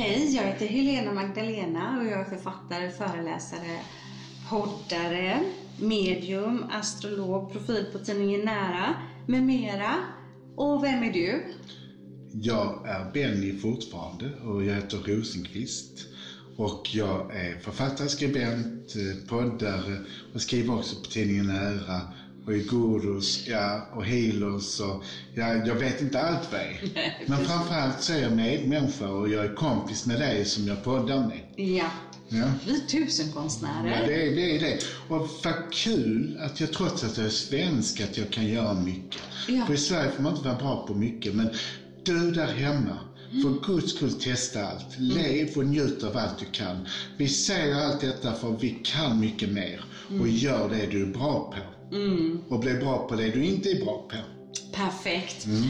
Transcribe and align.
Hej, 0.00 0.36
jag 0.36 0.42
heter 0.42 0.66
Helena 0.66 1.12
Magdalena 1.12 1.98
och 1.98 2.06
jag 2.06 2.20
är 2.20 2.24
författare, 2.24 2.90
föreläsare, 2.90 3.80
poddare, 4.50 5.44
medium, 5.80 6.64
astrolog, 6.70 7.52
profil 7.52 7.86
på 7.92 7.98
tidningen 7.98 8.40
Nära 8.40 8.94
med 9.26 9.42
mera. 9.42 9.94
Och 10.56 10.84
vem 10.84 11.02
är 11.02 11.12
du? 11.12 11.42
Jag 12.32 12.86
är 12.88 13.12
Benny 13.12 13.58
fortfarande 13.58 14.34
och 14.40 14.64
jag 14.64 14.74
heter 14.74 14.98
Rosenqvist. 14.98 16.06
Och 16.56 16.94
jag 16.94 17.36
är 17.36 17.58
författare, 17.58 18.08
skribent, 18.08 18.94
eh, 18.94 19.28
poddare 19.28 19.98
och 20.34 20.40
skriver 20.40 20.74
också 20.74 20.96
på 20.96 21.10
tidningen 21.10 21.46
Nära 21.46 22.02
och 22.48 22.54
i 22.54 22.60
Gurus, 22.70 23.46
ja, 23.46 23.88
och 23.92 24.04
Healers 24.04 24.80
och 24.80 25.04
ja, 25.34 25.54
jag 25.66 25.74
vet 25.74 26.00
inte 26.02 26.20
allt 26.20 26.52
vad 26.52 26.60
är. 26.60 26.80
Men 27.26 27.38
framförallt 27.38 28.02
så 28.02 28.12
är 28.12 28.22
jag 28.22 28.32
medmänniska 28.32 29.08
och 29.08 29.28
jag 29.28 29.44
är 29.44 29.54
kompis 29.54 30.06
med 30.06 30.18
dig 30.18 30.44
som 30.44 30.66
jag 30.68 30.84
poddar 30.84 31.18
med. 31.26 31.40
Ja, 31.56 31.90
Ja. 32.30 32.52
vi 32.66 32.74
är 32.74 32.78
tusenkonstnärer. 32.78 34.00
Ja, 34.00 34.06
det 34.06 34.26
är, 34.26 34.34
det 34.36 34.56
är 34.56 34.60
det. 34.60 34.78
Och 35.08 35.28
vad 35.44 35.72
kul 35.72 36.36
att 36.40 36.60
jag 36.60 36.72
trots 36.72 37.04
att 37.04 37.16
jag 37.16 37.26
är 37.26 37.30
svensk 37.30 38.00
att 38.00 38.18
jag 38.18 38.30
kan 38.30 38.46
göra 38.46 38.74
mycket. 38.74 39.20
Ja. 39.48 39.66
För 39.66 39.74
i 39.74 39.76
Sverige 39.76 40.10
får 40.10 40.22
man 40.22 40.32
inte 40.32 40.48
vara 40.48 40.58
bra 40.58 40.86
på 40.86 40.94
mycket. 40.94 41.34
Men 41.34 41.50
du 42.02 42.30
där 42.30 42.46
hemma, 42.46 42.98
för 43.42 43.66
Guds 43.66 43.90
skull 43.94 44.12
testa 44.12 44.64
allt. 44.64 44.86
Lev 44.98 45.48
och 45.56 45.66
njut 45.66 46.02
av 46.04 46.16
allt 46.16 46.38
du 46.38 46.44
kan. 46.44 46.86
Vi 47.16 47.28
säger 47.28 47.74
allt 47.74 48.00
detta 48.00 48.32
för 48.32 48.50
vi 48.60 48.70
kan 48.84 49.20
mycket 49.20 49.48
mer. 49.48 49.80
Och 50.20 50.28
gör 50.28 50.68
det 50.68 50.86
du 50.86 51.02
är 51.02 51.06
bra 51.12 51.52
på. 51.54 51.77
Och 52.48 52.60
bli 52.60 52.74
bra 52.74 53.08
på 53.08 53.16
det 53.16 53.30
du 53.30 53.44
inte 53.44 53.68
är 53.68 53.84
bra 53.84 54.08
på. 54.10 54.16
Perfekt. 54.72 55.46
Mm. 55.46 55.62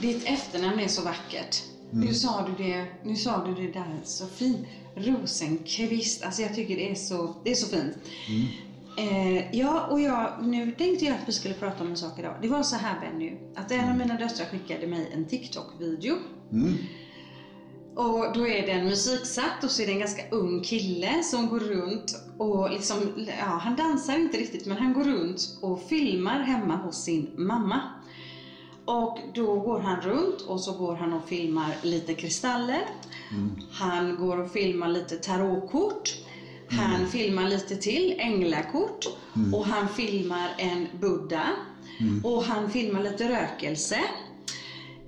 Ditt 0.00 0.24
efternamn 0.24 0.80
är 0.80 0.88
så 0.88 1.02
vackert. 1.02 1.62
Nu 1.90 2.14
sa 2.14 2.48
du 2.48 2.64
det, 2.64 2.86
nu 3.02 3.16
sa 3.16 3.46
du 3.46 3.66
det 3.66 3.72
där 3.72 4.00
så 4.04 4.26
fint. 4.26 4.66
Rosenqvist. 4.94 6.22
Alltså 6.22 6.42
jag 6.42 6.54
tycker 6.54 6.76
det 6.76 6.90
är 6.90 6.94
så, 6.94 7.34
det 7.44 7.50
är 7.50 7.54
så 7.54 7.66
fint. 7.66 7.96
Mm. 8.28 8.46
Eh, 8.98 9.58
ja, 9.58 9.86
och 9.86 10.00
jag, 10.00 10.32
nu 10.42 10.72
tänkte 10.72 11.04
jag 11.04 11.14
att 11.14 11.28
vi 11.28 11.32
skulle 11.32 11.54
prata 11.54 11.84
om 11.84 11.90
en 11.90 11.96
sak 11.96 12.18
idag. 12.18 12.34
Det 12.42 12.48
var 12.48 12.62
så 12.62 12.76
här 12.76 13.00
Benny, 13.00 13.32
att 13.54 13.70
en 13.70 13.90
av 13.90 13.96
mina 13.96 14.14
döttrar 14.14 14.46
skickade 14.46 14.86
mig 14.86 15.10
en 15.14 15.24
TikTok-video. 15.24 16.16
Mm. 16.52 16.74
Och 17.96 18.32
då 18.34 18.46
är 18.46 18.66
den 18.66 18.84
musiksatt 18.84 19.64
och 19.64 19.70
så 19.70 19.82
är 19.82 19.86
det 19.86 19.92
en 19.92 19.98
ganska 19.98 20.22
ung 20.30 20.60
kille 20.60 21.22
som 21.22 21.48
går 21.48 21.60
runt 21.60 22.14
och 22.38 22.70
liksom, 22.72 23.26
ja 23.38 23.44
han 23.44 23.76
dansar 23.76 24.18
inte 24.18 24.38
riktigt 24.38 24.66
men 24.66 24.76
han 24.78 24.92
går 24.92 25.04
runt 25.04 25.58
och 25.60 25.82
filmar 25.88 26.40
hemma 26.40 26.76
hos 26.76 27.04
sin 27.04 27.30
mamma. 27.36 27.80
Och 28.84 29.18
då 29.34 29.60
går 29.60 29.78
han 29.78 30.00
runt 30.00 30.40
och 30.40 30.60
så 30.60 30.72
går 30.72 30.94
han 30.96 31.12
och 31.12 31.28
filmar 31.28 31.74
lite 31.82 32.14
kristaller. 32.14 32.82
Han 33.70 34.16
går 34.16 34.36
och 34.36 34.50
filmar 34.52 34.88
lite 34.88 35.16
tarotkort. 35.16 36.14
Han 36.70 37.06
filmar 37.06 37.44
lite 37.48 37.76
till, 37.76 38.14
änglakort. 38.18 39.06
Och 39.52 39.64
han 39.64 39.88
filmar 39.88 40.50
en 40.58 40.86
buddha. 41.00 41.44
Och 42.22 42.42
han 42.42 42.70
filmar 42.70 43.00
lite 43.00 43.28
rökelse. 43.28 43.98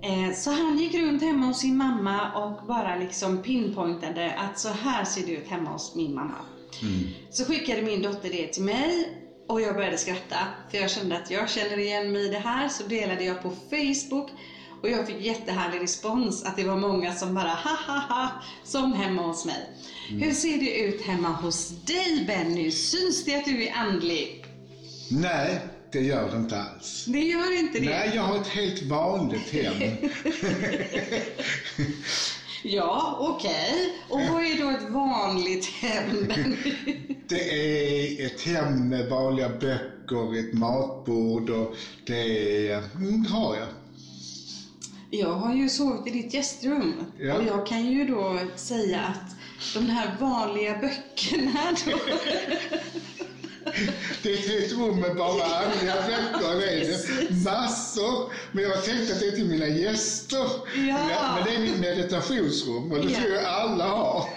Eh, 0.06 0.34
Så 0.34 0.50
han 0.50 0.78
gick 0.78 0.94
runt 0.94 1.22
hemma 1.22 1.46
hos 1.46 1.58
sin 1.60 1.76
mamma 1.76 2.32
och 2.32 2.66
bara 2.66 2.96
liksom 2.96 3.42
pinpointade 3.42 4.32
att 4.34 4.58
så 4.58 4.68
här 4.68 5.04
ser 5.04 5.26
det 5.26 5.32
ut 5.32 5.48
hemma 5.48 5.70
hos 5.70 5.94
min 5.94 6.14
mamma. 6.14 6.38
Så 7.30 7.44
skickade 7.44 7.82
min 7.82 8.02
dotter 8.02 8.28
det 8.30 8.46
till 8.46 8.62
mig 8.62 9.08
och 9.48 9.60
jag 9.60 9.74
började 9.74 9.98
skratta 9.98 10.36
för 10.70 10.78
jag 10.78 10.90
kände 10.90 11.16
att 11.16 11.30
jag 11.30 11.50
känner 11.50 11.78
igen 11.78 12.12
mig 12.12 12.24
i 12.26 12.28
det 12.28 12.38
här 12.38 12.68
så 12.68 12.86
delade 12.86 13.24
jag 13.24 13.42
på 13.42 13.50
Facebook 13.70 14.30
och 14.82 14.88
jag 14.90 15.06
fick 15.06 15.20
jättehärlig 15.20 15.82
respons 15.82 16.44
att 16.44 16.56
det 16.56 16.64
var 16.64 16.76
många 16.76 17.14
som 17.14 17.34
bara 17.34 17.48
ha 17.48 17.76
ha 17.86 17.98
ha 17.98 18.28
som 18.64 18.92
hemma 18.92 19.22
hos 19.22 19.44
mig. 19.44 19.70
Hur 20.08 20.32
ser 20.32 20.58
det 20.58 20.78
ut 20.78 21.02
hemma 21.02 21.28
hos 21.28 21.68
dig 21.68 22.24
Benny? 22.26 22.70
Syns 22.70 23.24
det 23.24 23.34
att 23.36 23.44
du 23.44 23.66
är 23.66 23.74
andlig? 23.76 24.44
Nej, 25.10 25.60
det 25.96 26.02
gör 26.02 26.30
det 26.30 26.36
inte 26.36 26.58
alls. 26.60 27.04
Det 27.08 27.20
gör 27.20 27.58
inte 27.58 27.78
det? 27.78 27.84
Nej, 27.84 28.12
jag 28.14 28.22
har 28.22 28.40
ett 28.40 28.46
helt 28.46 28.82
vanligt 28.82 29.52
hem. 29.52 29.74
Ja, 32.62 33.16
okej. 33.20 33.94
Och 34.08 34.20
vad 34.20 34.42
är 34.42 34.58
då 34.62 34.70
ett 34.70 34.90
vanligt 34.90 35.66
hem? 35.66 36.32
Det 37.28 37.50
är 37.50 38.26
ett 38.26 38.40
hem 38.40 38.88
med 38.88 39.08
vanliga 39.08 39.48
böcker, 39.48 40.38
ett 40.38 40.52
matbord 40.52 41.50
och 41.50 41.74
det 42.06 42.68
mm, 42.94 43.26
har 43.26 43.56
jag. 43.56 43.68
Jag 45.10 45.32
har 45.32 45.54
ju 45.54 45.68
sovit 45.68 46.06
i 46.06 46.10
ditt 46.10 46.34
gästrum 46.34 46.94
Ja. 47.18 47.34
och 47.34 47.44
jag 47.44 47.66
kan 47.66 47.86
ju 47.86 48.04
då 48.06 48.38
säga 48.56 49.00
att 49.00 49.36
de 49.74 49.86
här 49.90 50.16
vanliga 50.20 50.78
böckerna 50.78 51.60
då, 51.86 51.98
Det 54.22 54.32
är 54.32 54.64
ett 54.64 54.72
rum 54.72 55.00
med 55.00 55.16
bara 55.16 55.44
andliga 55.44 55.94
böcker. 55.94 56.60
Det. 56.60 57.44
Massor. 57.44 58.32
Men 58.52 58.64
jag 58.64 58.70
har 58.70 58.82
tänkt 58.82 59.12
att 59.12 59.20
det 59.20 59.26
är 59.26 59.32
till 59.32 59.46
mina 59.46 59.68
gäster. 59.68 60.46
Ja. 60.88 61.34
Men 61.36 61.44
det 61.44 61.54
är 61.54 61.60
mitt 61.60 61.80
meditationsrum 61.80 62.92
och 62.92 62.98
det 62.98 63.14
tror 63.14 63.32
jag 63.34 63.44
alla 63.44 63.84
har. 63.84 64.28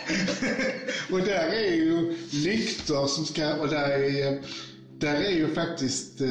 och 1.12 1.20
där 1.20 1.48
är 1.48 1.76
ju 1.76 2.18
lyktor 2.32 3.08
som 3.08 3.26
ska, 3.26 3.54
och 3.54 3.68
där 3.68 3.90
är, 3.90 4.42
där 5.00 5.16
är 5.16 5.32
ju 5.32 5.54
faktiskt 5.54 6.22
eh, 6.22 6.28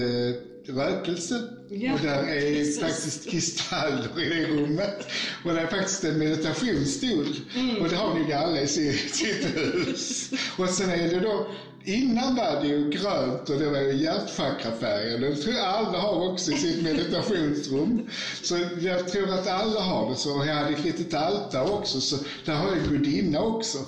rökelse. 0.68 1.42
Ja, 1.70 1.94
och 1.94 2.00
där 2.00 2.22
är 2.22 2.54
precis. 2.54 2.80
faktiskt 2.80 3.30
kristaller 3.30 4.08
i 4.22 4.28
det 4.28 4.46
rummet. 4.46 5.08
Och 5.44 5.54
det 5.54 5.60
är 5.60 5.66
faktiskt 5.66 6.04
en 6.04 6.18
meditationsstol. 6.18 7.36
Mm. 7.54 7.76
Och 7.76 7.88
det 7.88 7.96
har 7.96 8.14
nog 8.14 8.32
alla 8.32 8.60
i 8.60 8.66
sitt, 8.66 9.56
hus. 9.56 10.30
Och 10.56 10.68
sen 10.68 10.90
är 10.90 11.08
det 11.08 11.20
då, 11.20 11.46
innan 11.84 12.34
var 12.34 12.60
det 12.62 12.68
ju 12.68 12.90
grönt 12.90 13.50
och 13.50 13.58
det 13.58 13.70
var 13.70 13.80
ju 13.80 13.92
hjärtchakrafärgen. 13.92 15.20
Det 15.20 15.36
tror 15.36 15.54
jag 15.54 15.64
alla 15.64 15.98
har 15.98 16.32
också 16.32 16.52
i 16.52 16.56
sitt 16.56 16.82
meditationsrum. 16.82 18.08
Så 18.42 18.56
jag 18.80 19.08
tror 19.08 19.34
att 19.34 19.46
alla 19.46 19.80
har 19.80 20.10
det 20.10 20.16
så. 20.16 20.44
Jag 20.46 20.54
hade 20.54 20.70
ett 20.70 20.84
litet 20.84 21.14
altare 21.14 21.70
också, 21.70 22.00
så 22.00 22.16
där 22.44 22.54
har 22.54 22.68
jag 22.68 22.88
gudinna 22.88 23.40
också. 23.40 23.78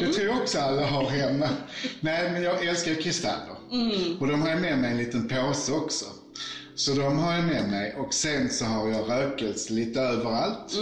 Det 0.00 0.12
tror 0.12 0.26
jag 0.26 0.36
också 0.36 0.58
alla 0.58 0.86
har 0.86 1.04
hemma. 1.04 1.48
Nej, 2.00 2.32
men 2.32 2.42
jag 2.42 2.66
älskar 2.66 2.94
kristaller. 2.94 3.56
Och 4.20 4.26
de 4.26 4.42
har 4.42 4.48
jag 4.48 4.60
med 4.60 4.78
mig 4.78 4.90
en 4.90 4.98
liten 4.98 5.28
påse 5.28 5.72
också. 5.72 6.04
Så 6.80 6.94
de 6.94 7.18
har 7.18 7.34
jag 7.34 7.44
med 7.44 7.70
mig 7.70 7.94
och 7.94 8.14
sen 8.14 8.50
så 8.50 8.64
har 8.64 8.88
jag 8.88 9.10
rökelse 9.10 9.72
lite 9.72 10.00
överallt. 10.00 10.72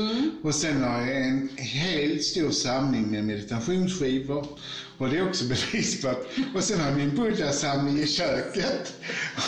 Och 0.42 0.54
sen 0.54 0.82
har 0.82 1.00
jag 1.00 1.16
en 1.16 1.48
helt 1.56 2.24
stor 2.24 2.50
samling 2.50 3.10
med 3.10 3.24
meditationsskivor. 3.24 4.46
Och 4.98 5.08
det 5.08 5.18
är 5.18 5.28
också 5.28 5.44
bevis 5.48 6.02
på 6.02 6.08
att... 6.08 6.26
Och 6.54 6.64
sen 6.64 6.80
har 6.80 6.88
jag 6.88 6.98
min 6.98 7.16
buddha-samling 7.16 7.98
i 7.98 8.06
köket. 8.06 8.92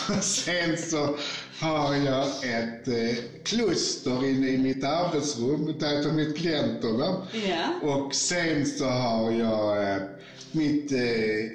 Och 0.09 0.23
sen 0.23 0.77
så 0.77 1.17
har 1.59 1.95
jag 1.95 2.25
ett 2.25 2.87
eh, 2.87 3.23
kluster 3.43 4.29
inne 4.29 4.47
i 4.47 4.57
mitt 4.57 4.83
arbetsrum 4.83 5.75
där 5.79 5.93
jag 5.93 6.03
tar 6.03 6.09
emot 6.09 6.37
klienterna. 6.37 7.27
Ja. 7.49 7.89
Och 7.89 8.15
sen 8.15 8.65
så 8.65 8.85
har 8.85 9.31
jag 9.31 9.93
eh, 9.93 10.01
mitt, 10.51 10.91
eh, 10.91 10.99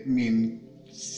min 0.05 0.66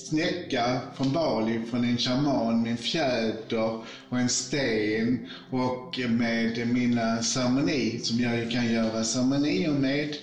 snäcka 0.08 0.80
från 0.96 1.12
Bali 1.12 1.60
från 1.70 1.84
en 1.84 1.98
shaman 1.98 2.62
med 2.62 2.70
en 2.72 2.78
fjäder 2.78 3.72
och 4.08 4.18
en 4.18 4.28
sten 4.28 5.26
och 5.50 5.98
med 6.08 6.66
mina 6.68 7.22
ceremoni 7.22 7.98
som 7.98 8.20
jag 8.20 8.50
kan 8.50 8.72
göra 8.72 9.04
ceremonier 9.04 9.74
med. 9.74 10.16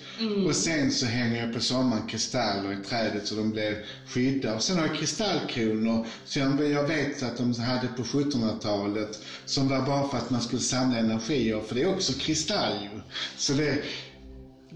Och 0.47 0.56
sen 0.56 0.91
så 0.91 1.06
hänger 1.06 1.40
jag 1.40 1.53
på 1.53 1.59
sommaren 1.59 2.07
kristaller 2.07 2.73
i 2.73 2.78
trädet 2.78 3.28
så 3.28 3.35
de 3.35 3.51
blir 3.51 3.78
skyddade. 4.06 4.56
Och 4.56 4.62
sen 4.62 4.78
har 4.78 4.85
jag 4.88 4.96
kristallkronor 4.96 6.06
som 6.25 6.72
jag 6.72 6.88
vet 6.88 7.23
att 7.23 7.38
de 7.38 7.53
hade 7.59 7.88
på 7.88 8.03
1700-talet 8.03 9.19
som 9.46 9.67
var 9.67 9.81
bara 9.81 10.09
för 10.09 10.17
att 10.17 10.29
man 10.29 10.41
skulle 10.41 10.62
samla 10.62 10.97
energier 10.97 11.59
för 11.59 11.75
det 11.75 11.81
är 11.81 11.90
också 11.96 12.13
kristall 12.13 12.73
ju. 12.84 13.02
Så 13.38 13.53
det, 13.53 13.81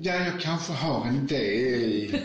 Ja, 0.02 0.14
jag 0.16 0.42
kanske 0.42 0.74
har 0.74 1.06
en 1.06 1.28
del. 1.28 2.22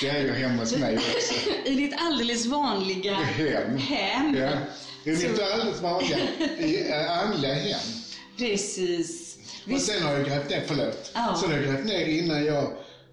Det 0.00 0.08
är 0.08 0.20
ju 0.20 0.32
hemma 0.32 0.60
hos 0.62 0.76
mig 0.76 0.96
också. 0.98 1.50
i 1.64 1.74
ditt 1.74 1.94
alldeles 1.98 2.46
vanliga 2.46 3.14
Hem. 3.14 3.76
hem. 3.78 4.36
Ja. 4.36 4.50
Så- 5.04 5.10
mitt 5.28 5.40
alldeles 5.52 5.80
vanliga 5.82 6.18
i, 6.58 6.90
äh, 6.90 7.18
andliga 7.18 7.54
hem. 7.54 7.80
Precis. 8.38 9.36
Och 9.72 9.80
sen 9.80 10.02
har 10.02 10.12
jag 10.12 10.24
grävt 10.26 10.50
ner, 10.50 10.62
förlåt. 10.66 11.10
Ja. 11.14 11.38
Sen 11.40 11.50
har 11.50 11.58
jag 11.58 11.66
grävt 11.66 11.86
ner 11.86 12.06
innan 12.06 12.44
jag 12.44 12.72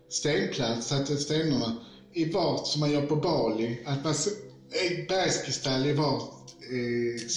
stenplatt, 0.10 0.84
satte 0.84 1.18
stenarna 1.18 1.76
i 2.14 2.26
vart 2.32 2.68
som 2.68 2.80
man 2.80 2.92
gör 2.92 3.02
på 3.02 3.16
Bali. 3.16 3.80
Att 3.86 4.04
man, 4.04 4.14
eh, 4.14 5.08
bergskristall 5.08 5.86
i 5.86 5.94
vart 5.94 6.41
eh, 6.72 7.28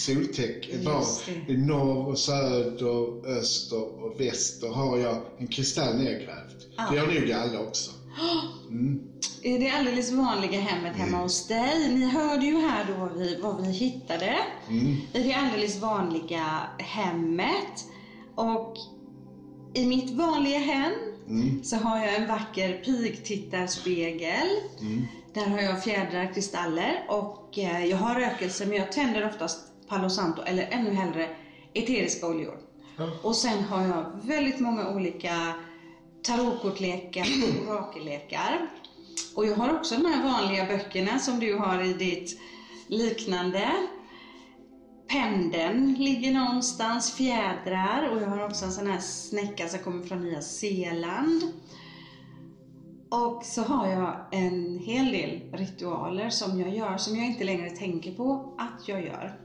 i 1.49 1.57
norr 1.57 2.09
och 2.09 2.19
söder, 2.19 3.27
öster 3.39 4.05
och 4.05 4.21
väster 4.21 4.69
har 4.69 4.99
jag 4.99 5.17
en 5.39 5.47
kristall 5.47 5.97
nergrävd. 5.97 6.63
Ja. 6.77 6.89
Det 6.93 6.99
har 6.99 7.07
nog 7.07 7.33
alla 7.33 7.61
också. 7.61 7.91
i 9.43 9.59
det 9.59 9.71
alldeles 9.71 10.13
vanliga 10.13 10.61
hemmet 10.61 10.97
hemma 10.97 11.19
hos 11.19 11.47
dig. 11.47 11.89
Ni 11.95 12.05
hörde 12.05 12.47
ju 12.47 12.57
här 12.57 12.85
då 12.89 13.01
vad 13.01 13.19
vi, 13.19 13.39
vad 13.43 13.67
vi 13.67 13.73
hittade. 13.73 14.37
I 15.13 15.23
det 15.23 15.35
alldeles 15.35 15.81
vanliga 15.81 16.47
hemmet. 16.79 17.85
Och 18.35 18.77
i 19.75 19.87
mitt 19.87 20.11
vanliga 20.11 20.59
hem 20.59 20.93
så 21.63 21.77
har 21.77 21.99
jag 21.99 22.15
en 22.15 22.29
vacker 22.29 22.83
pigtittarspegel. 22.85 24.49
Där 25.35 25.47
har 25.47 25.61
jag 25.61 25.85
fjädrar, 25.85 26.35
kristaller 26.35 27.05
och 27.09 27.59
eh, 27.59 27.87
jag 27.87 27.97
har 27.97 28.15
rökelse 28.15 28.67
men 28.67 28.79
jag 28.79 28.93
tänder 28.93 29.27
oftast 29.27 29.59
Palo 29.89 30.11
Santo 30.11 30.43
eller 30.43 30.69
ännu 30.71 30.91
hellre 30.91 31.29
eteriska 31.73 32.27
oljor. 32.27 32.59
Ja. 32.97 33.11
Och 33.23 33.37
sen 33.37 33.63
har 33.63 33.83
jag 33.87 34.21
väldigt 34.23 34.61
många 34.61 34.89
olika 34.89 35.55
tarotkortlekar 36.23 37.27
och 37.67 37.69
orakellekar. 37.73 38.69
Och 39.35 39.47
jag 39.47 39.57
har 39.57 39.77
också 39.77 39.95
de 39.95 40.07
här 40.07 40.23
vanliga 40.25 40.67
böckerna 40.67 41.19
som 41.19 41.41
du 41.41 41.57
har 41.57 41.83
i 41.83 41.93
ditt 41.93 42.39
liknande. 42.89 43.73
Pendeln 45.09 45.95
ligger 45.95 46.33
någonstans, 46.33 47.15
fjädrar 47.15 48.09
och 48.09 48.23
jag 48.23 48.27
har 48.27 48.47
också 48.47 48.65
en 48.65 48.73
sån 48.73 48.87
här 48.87 49.01
snäcka 49.01 49.69
som 49.69 49.79
kommer 49.81 50.07
från 50.07 50.21
Nya 50.21 50.41
Zeeland. 50.41 51.43
Och 53.09 53.45
så 53.45 53.63
har 53.63 53.89
jag 53.89 54.17
en 54.33 54.79
hel 54.79 55.13
del 55.13 55.41
ritualer 55.53 56.31
som 56.31 56.61
jag 56.61 56.77
gör 56.77 56.97
som 56.97 57.17
jag 57.17 57.27
inte 57.27 57.45
längre 57.45 57.71
tänker 57.71 58.13
på 58.15 58.55
att 58.59 58.89
jag 58.89 59.05
gör. 59.05 59.39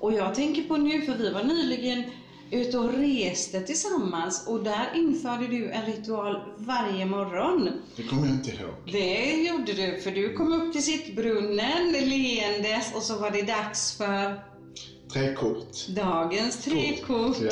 Och 0.00 0.12
jag 0.12 0.34
tänker 0.34 0.62
på 0.62 0.76
nu, 0.76 1.00
för 1.02 1.14
vi 1.14 1.32
var 1.32 1.42
nyligen 1.44 2.02
ute 2.50 2.78
och 2.78 2.92
reste 2.92 3.60
tillsammans 3.60 4.46
och 4.48 4.62
där 4.64 4.90
införde 4.94 5.46
du 5.46 5.70
en 5.70 5.86
ritual 5.86 6.36
varje 6.56 7.06
morgon. 7.06 7.70
Det 7.96 8.02
kommer 8.02 8.26
jag 8.26 8.34
inte 8.36 8.50
ihåg. 8.50 8.74
Det 8.92 9.32
gjorde 9.42 9.72
du, 9.72 10.00
för 10.00 10.10
du 10.10 10.32
kom 10.34 10.52
upp 10.52 10.72
till 10.72 10.82
sittbrunnen 10.84 11.92
leendes 11.92 12.94
och 12.94 13.02
så 13.02 13.18
var 13.18 13.30
det 13.30 13.42
dags 13.42 13.96
för 13.96 14.40
Tre 15.12 15.34
kort. 15.34 15.86
dagens 15.88 16.64
tre 16.64 16.96
kort. 17.06 17.36
Ja. 17.40 17.50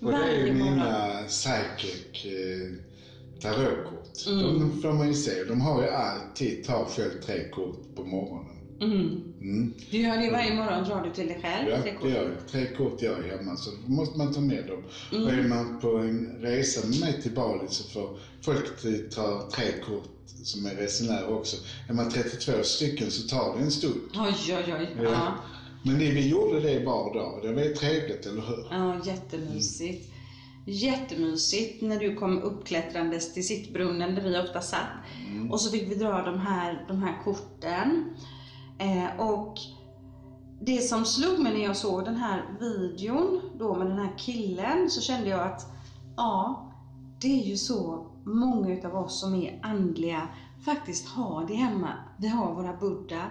Och 0.00 0.12
det 0.12 0.18
Varje 0.18 0.48
är 0.48 0.54
morgon. 0.54 0.74
mina 0.74 1.22
psychic 1.28 2.24
eh, 2.24 3.40
tarotkort. 3.42 3.97
Mm. 4.26 4.60
De 4.60 4.82
får 4.82 4.92
man 4.92 5.08
ju 5.08 5.14
se. 5.14 5.44
De 5.44 5.60
har 5.60 5.82
ju 5.82 5.88
alltid, 5.88 6.64
tar 6.64 6.84
själv 6.84 7.20
tre 7.26 7.48
kort 7.48 7.94
på 7.96 8.04
morgonen. 8.04 8.54
Mm. 8.80 9.22
Mm. 9.40 9.74
Du 9.90 9.98
gör 9.98 10.16
det 10.16 10.30
varje 10.30 10.54
morgon, 10.54 10.84
drar 10.84 11.04
du 11.04 11.10
till 11.10 11.26
dig 11.26 11.38
själv? 11.42 11.68
Ja, 11.70 11.82
tre 11.82 11.94
kort. 11.94 12.02
det 12.02 12.10
gör 12.10 12.22
jag. 12.24 12.48
Tre 12.50 12.76
kort 12.76 13.02
gör 13.02 13.22
jag 13.22 13.36
hemma, 13.36 13.56
så 13.56 13.70
måste 13.86 14.18
man 14.18 14.34
ta 14.34 14.40
med 14.40 14.66
dem. 14.66 14.82
Mm. 15.12 15.24
Och 15.24 15.32
är 15.32 15.48
man 15.48 15.80
på 15.80 15.96
en 15.96 16.36
resa 16.40 16.86
med 16.86 17.00
mig 17.00 17.22
till 17.22 17.32
Bali 17.32 17.68
så 17.68 17.88
får 17.88 18.18
folk 18.42 18.64
ta 19.10 19.48
tre 19.52 19.64
kort 19.86 20.08
som 20.42 20.66
är 20.66 20.74
resenärer 20.74 21.28
också. 21.32 21.56
Är 21.88 21.94
man 21.94 22.10
32 22.10 22.52
stycken 22.62 23.10
så 23.10 23.28
tar 23.28 23.56
det 23.56 23.62
en 23.62 23.70
stund. 23.70 24.00
Oj, 24.14 24.34
oj, 24.48 24.74
oj. 24.78 24.88
Ja. 24.96 25.02
Ja. 25.02 25.34
Men 25.82 25.98
det, 25.98 26.10
vi 26.10 26.28
gjorde 26.28 26.60
det 26.60 26.84
var 26.84 27.14
dag. 27.14 27.40
Det 27.42 27.52
var 27.52 27.74
trevligt, 27.74 28.26
eller 28.26 28.42
hur? 28.42 28.66
Ja, 28.70 29.00
jättemysigt. 29.04 30.12
Jättemysigt 30.70 31.82
när 31.82 31.98
du 31.98 32.16
kom 32.16 32.42
uppklättrandes 32.42 33.34
till 33.34 33.46
sittbrunnen 33.46 34.14
där 34.14 34.22
vi 34.22 34.38
ofta 34.38 34.60
satt. 34.60 34.88
Och 35.50 35.60
så 35.60 35.70
fick 35.70 35.90
vi 35.90 35.94
dra 35.94 36.22
de 36.22 36.38
här, 36.38 36.84
de 36.88 37.02
här 37.02 37.22
korten. 37.24 38.16
Eh, 38.78 39.20
och 39.20 39.54
det 40.60 40.80
som 40.80 41.04
slog 41.04 41.38
mig 41.38 41.52
när 41.52 41.64
jag 41.64 41.76
såg 41.76 42.04
den 42.04 42.16
här 42.16 42.44
videon 42.60 43.40
då 43.58 43.74
med 43.74 43.86
den 43.86 43.98
här 43.98 44.18
killen 44.18 44.90
så 44.90 45.00
kände 45.00 45.28
jag 45.28 45.40
att 45.40 45.66
ja, 46.16 46.70
det 47.20 47.40
är 47.40 47.44
ju 47.44 47.56
så 47.56 48.06
många 48.24 48.72
utav 48.72 48.96
oss 48.96 49.20
som 49.20 49.34
är 49.34 49.60
andliga 49.62 50.28
faktiskt 50.64 51.08
har 51.08 51.46
det 51.46 51.54
hemma. 51.54 51.92
Vi 52.18 52.28
har 52.28 52.54
våra 52.54 52.76
Buddha, 52.76 53.22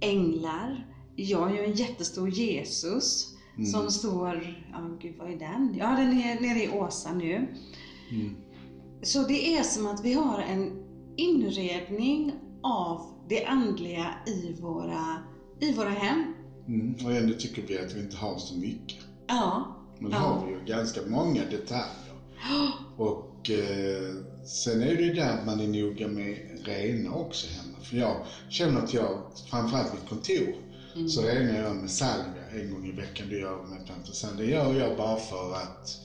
änglar. 0.00 0.86
Jag 1.16 1.38
har 1.38 1.50
ju 1.50 1.64
en 1.64 1.72
jättestor 1.72 2.28
Jesus 2.28 3.34
som 3.66 3.90
står, 3.90 4.56
ja 4.72 4.98
gud 5.00 5.14
vad 5.18 5.30
är 5.32 5.38
den? 5.38 5.74
Ja 5.78 5.86
den 5.86 6.12
är 6.20 6.40
nere 6.40 6.64
i 6.64 6.68
Åsa 6.68 7.12
nu. 7.12 7.46
Mm. 8.10 8.36
Så 9.02 9.22
det 9.22 9.56
är 9.56 9.62
som 9.62 9.86
att 9.86 10.04
vi 10.04 10.12
har 10.12 10.38
en 10.40 10.82
inredning 11.16 12.32
av 12.62 13.06
det 13.28 13.44
andliga 13.44 14.14
i 14.26 14.52
våra, 14.60 15.18
i 15.60 15.72
våra 15.72 15.88
hem. 15.90 16.34
Mm. 16.68 17.06
Och 17.06 17.12
ändå 17.12 17.34
tycker 17.34 17.62
vi 17.62 17.78
att 17.78 17.94
vi 17.94 18.00
inte 18.00 18.16
har 18.16 18.38
så 18.38 18.58
mycket. 18.58 18.98
Ja. 19.26 19.76
Men 19.98 20.10
Ja. 20.10 20.18
har 20.18 20.46
vi 20.46 20.52
ju 20.52 20.58
ganska 20.66 21.00
många 21.06 21.44
detaljer. 21.50 22.14
Och 22.96 23.50
eh, 23.50 24.14
sen 24.46 24.82
är 24.82 24.94
det 24.96 25.02
ju 25.02 25.12
där 25.12 25.38
att 25.38 25.46
man 25.46 25.60
är 25.60 25.66
noga 25.66 26.08
med 26.08 26.36
rena 26.64 27.14
också 27.14 27.46
hemma. 27.46 27.78
För 27.82 27.96
jag 27.96 28.16
känner 28.48 28.80
att 28.82 28.94
jag, 28.94 29.18
framförallt 29.50 29.92
mitt 29.94 30.08
kontor, 30.08 30.54
så 31.08 31.22
renar 31.22 31.54
jag 31.54 31.76
med 31.76 31.90
salvia 31.90 32.50
en 32.50 32.70
gång 32.70 32.86
i 32.86 32.92
veckan. 32.92 33.28
Det 33.28 33.36
gör 33.36 33.50
jag 33.50 33.68
med 33.68 33.86
plantor. 33.86 34.36
Det 34.36 34.44
gör 34.44 34.74
jag 34.74 34.96
bara 34.96 35.18
för 35.18 35.54
att 35.54 36.00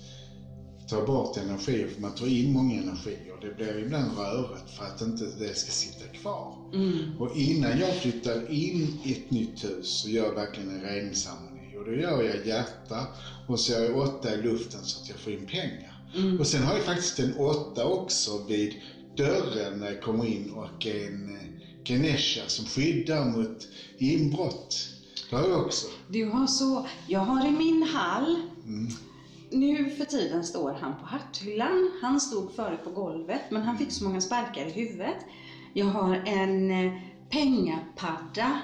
ta 0.89 1.05
bort 1.05 1.37
energi, 1.37 1.87
för 1.87 2.01
man 2.01 2.15
tar 2.15 2.27
in 2.27 2.53
många 2.53 2.81
energier. 2.81 3.37
Det 3.41 3.55
blir 3.55 3.79
ibland 3.79 4.17
rörigt 4.17 4.69
för 4.69 4.83
att 4.83 5.01
inte 5.01 5.23
det 5.39 5.55
ska 5.55 5.71
sitta 5.71 6.05
kvar. 6.05 6.53
Mm. 6.73 7.21
Och 7.21 7.35
innan 7.35 7.79
jag 7.79 7.95
flyttar 7.95 8.51
in 8.51 8.99
i 9.03 9.11
ett 9.11 9.31
nytt 9.31 9.63
hus 9.63 9.87
så 10.01 10.09
gör 10.09 10.25
jag 10.25 10.35
verkligen 10.35 10.69
en 10.69 10.81
reningsceremoni. 10.81 11.75
Och 11.77 11.85
då 11.85 11.93
gör 11.93 12.21
jag 12.21 12.45
hjärta 12.45 13.07
och 13.47 13.59
så 13.59 13.71
gör 13.71 13.83
jag 13.83 13.97
åtta 13.97 14.33
i 14.33 14.37
luften 14.37 14.83
så 14.83 14.99
att 14.99 15.09
jag 15.09 15.19
får 15.19 15.33
in 15.33 15.45
pengar. 15.45 15.95
Och 16.39 16.47
sen 16.47 16.63
har 16.63 16.73
jag 16.73 16.83
faktiskt 16.83 17.19
en 17.19 17.33
åtta 17.33 17.85
också 17.85 18.37
vid 18.47 18.73
dörren 19.17 19.79
när 19.79 19.87
jag 19.87 20.01
kommer 20.01 20.25
in 20.25 20.49
och 20.49 20.85
en 20.85 21.35
eh, 21.35 21.54
Ganesha 21.85 22.41
som 22.47 22.65
skyddar 22.65 23.25
mot 23.25 23.67
inbrott. 23.97 24.89
Det 25.29 25.35
har 25.35 25.49
jag 25.49 25.65
också. 25.65 25.87
Du 26.07 26.25
har 26.25 26.47
så, 26.47 26.87
jag 27.07 27.19
har 27.19 27.47
i 27.47 27.51
min 27.51 27.83
hall, 27.83 28.41
nu 29.51 29.89
för 29.89 30.05
tiden 30.05 30.43
står 30.43 30.73
han 30.73 30.95
på 30.99 31.05
hatthyllan. 31.05 31.91
Han 32.01 32.21
stod 32.21 32.55
förut 32.55 32.83
på 32.83 32.89
golvet 32.89 33.41
men 33.49 33.61
han 33.61 33.77
fick 33.77 33.91
så 33.91 34.03
många 34.03 34.21
sparkar 34.21 34.65
i 34.65 34.71
huvudet. 34.71 35.17
Jag 35.73 35.85
har 35.85 36.15
en 36.15 36.71
eh, 36.71 36.93
pengapadda, 37.29 38.61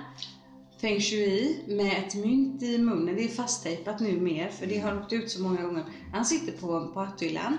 feng 0.81 0.99
shui, 0.99 1.63
med 1.67 1.97
ett 1.97 2.15
mynt 2.15 2.63
i 2.63 2.77
munnen. 2.77 3.15
Det 3.15 3.23
är 3.23 3.27
fasttejpat 3.27 3.99
nu 3.99 4.21
mer 4.21 4.49
för 4.49 4.67
det 4.67 4.77
har 4.77 4.99
åkt 4.99 5.13
ut 5.13 5.29
så 5.31 5.41
många 5.41 5.61
gånger. 5.61 5.83
Han 6.13 6.25
sitter 6.25 6.51
på, 6.51 6.91
på 6.93 6.99
hatthyllan. 6.99 7.57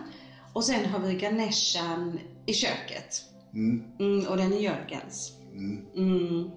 Och 0.53 0.65
sen 0.65 0.87
har 0.87 0.99
vi 0.99 1.15
Ganeshan 1.15 2.19
i 2.47 2.55
köket. 2.55 3.23
Mm. 3.55 3.83
Mm, 3.99 4.27
och 4.27 4.37
den 4.37 4.53
är 4.53 4.59
Jörgens. 4.59 5.33
Mm. 5.55 6.51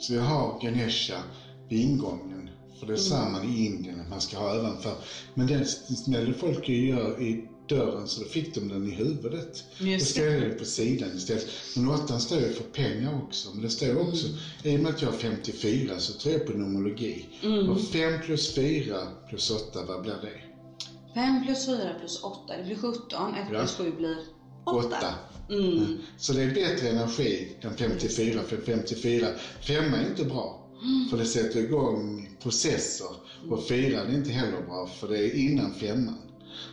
Så 0.00 0.14
jag 0.14 0.22
har 0.22 0.60
Ganesha 0.62 1.22
vid 1.68 1.80
ingången. 1.80 2.50
För 2.80 2.86
det 2.86 2.96
sa 2.96 3.28
man 3.28 3.44
i 3.44 3.66
Indien 3.66 4.00
att 4.00 4.08
man 4.10 4.20
ska 4.20 4.38
ha 4.38 4.58
ovanför. 4.58 4.94
Men 5.34 5.46
den 5.46 5.64
smällde 5.66 6.32
folk 6.32 6.68
gör 6.68 7.22
i 7.22 7.48
dörren 7.68 8.06
så 8.08 8.20
då 8.20 8.26
fick 8.26 8.54
de 8.54 8.68
den 8.68 8.86
i 8.86 8.90
huvudet. 8.90 9.64
Just 9.78 10.02
och 10.04 10.08
ställde 10.10 10.40
den 10.48 10.58
på 10.58 10.64
sidan 10.64 11.16
istället. 11.16 11.46
Men 11.76 11.88
åttan 11.88 12.20
står 12.20 12.38
ju 12.38 12.52
för 12.52 12.64
pengar 12.64 13.22
också. 13.26 13.50
Men 13.52 13.62
det 13.62 13.70
står 13.70 14.08
också, 14.08 14.26
i 14.64 14.76
och 14.76 14.80
med 14.80 14.94
att 14.94 15.02
jag 15.02 15.14
är 15.14 15.18
54 15.18 15.98
så 15.98 16.12
tror 16.12 16.34
jag 16.34 16.46
på 16.46 16.52
numerologi. 16.52 17.28
Och 17.70 17.80
5 17.80 18.20
plus 18.24 18.54
4 18.54 18.96
plus 19.28 19.50
8, 19.50 19.84
vad 19.88 20.02
blir 20.02 20.18
det? 20.22 20.40
5 21.14 21.44
plus 21.44 21.66
4 21.66 21.94
plus 21.98 22.22
8, 22.22 22.56
det 22.56 22.64
blir 22.64 22.76
17. 22.76 23.34
1 23.34 23.46
Ja. 23.52 23.58
plus 23.58 23.74
7 23.76 23.92
blir 23.96 24.16
8. 24.64 24.86
8. 24.86 24.96
Mm. 25.50 25.86
Så 26.16 26.32
det 26.32 26.42
är 26.42 26.54
bättre 26.54 26.88
energi 26.88 27.56
än 27.60 27.74
54, 27.74 28.42
för 28.42 28.56
54, 28.56 29.26
femma 29.66 29.96
är 29.96 30.10
inte 30.10 30.24
bra. 30.24 30.56
För 31.10 31.16
det 31.16 31.24
sätter 31.24 31.60
igång 31.60 32.28
processer. 32.42 33.06
Och 33.50 33.64
fyran 33.64 34.10
är 34.10 34.14
inte 34.14 34.32
heller 34.32 34.60
bra, 34.60 34.86
för 34.86 35.08
det 35.08 35.18
är 35.18 35.34
innan 35.34 35.74
femman. 35.74 36.14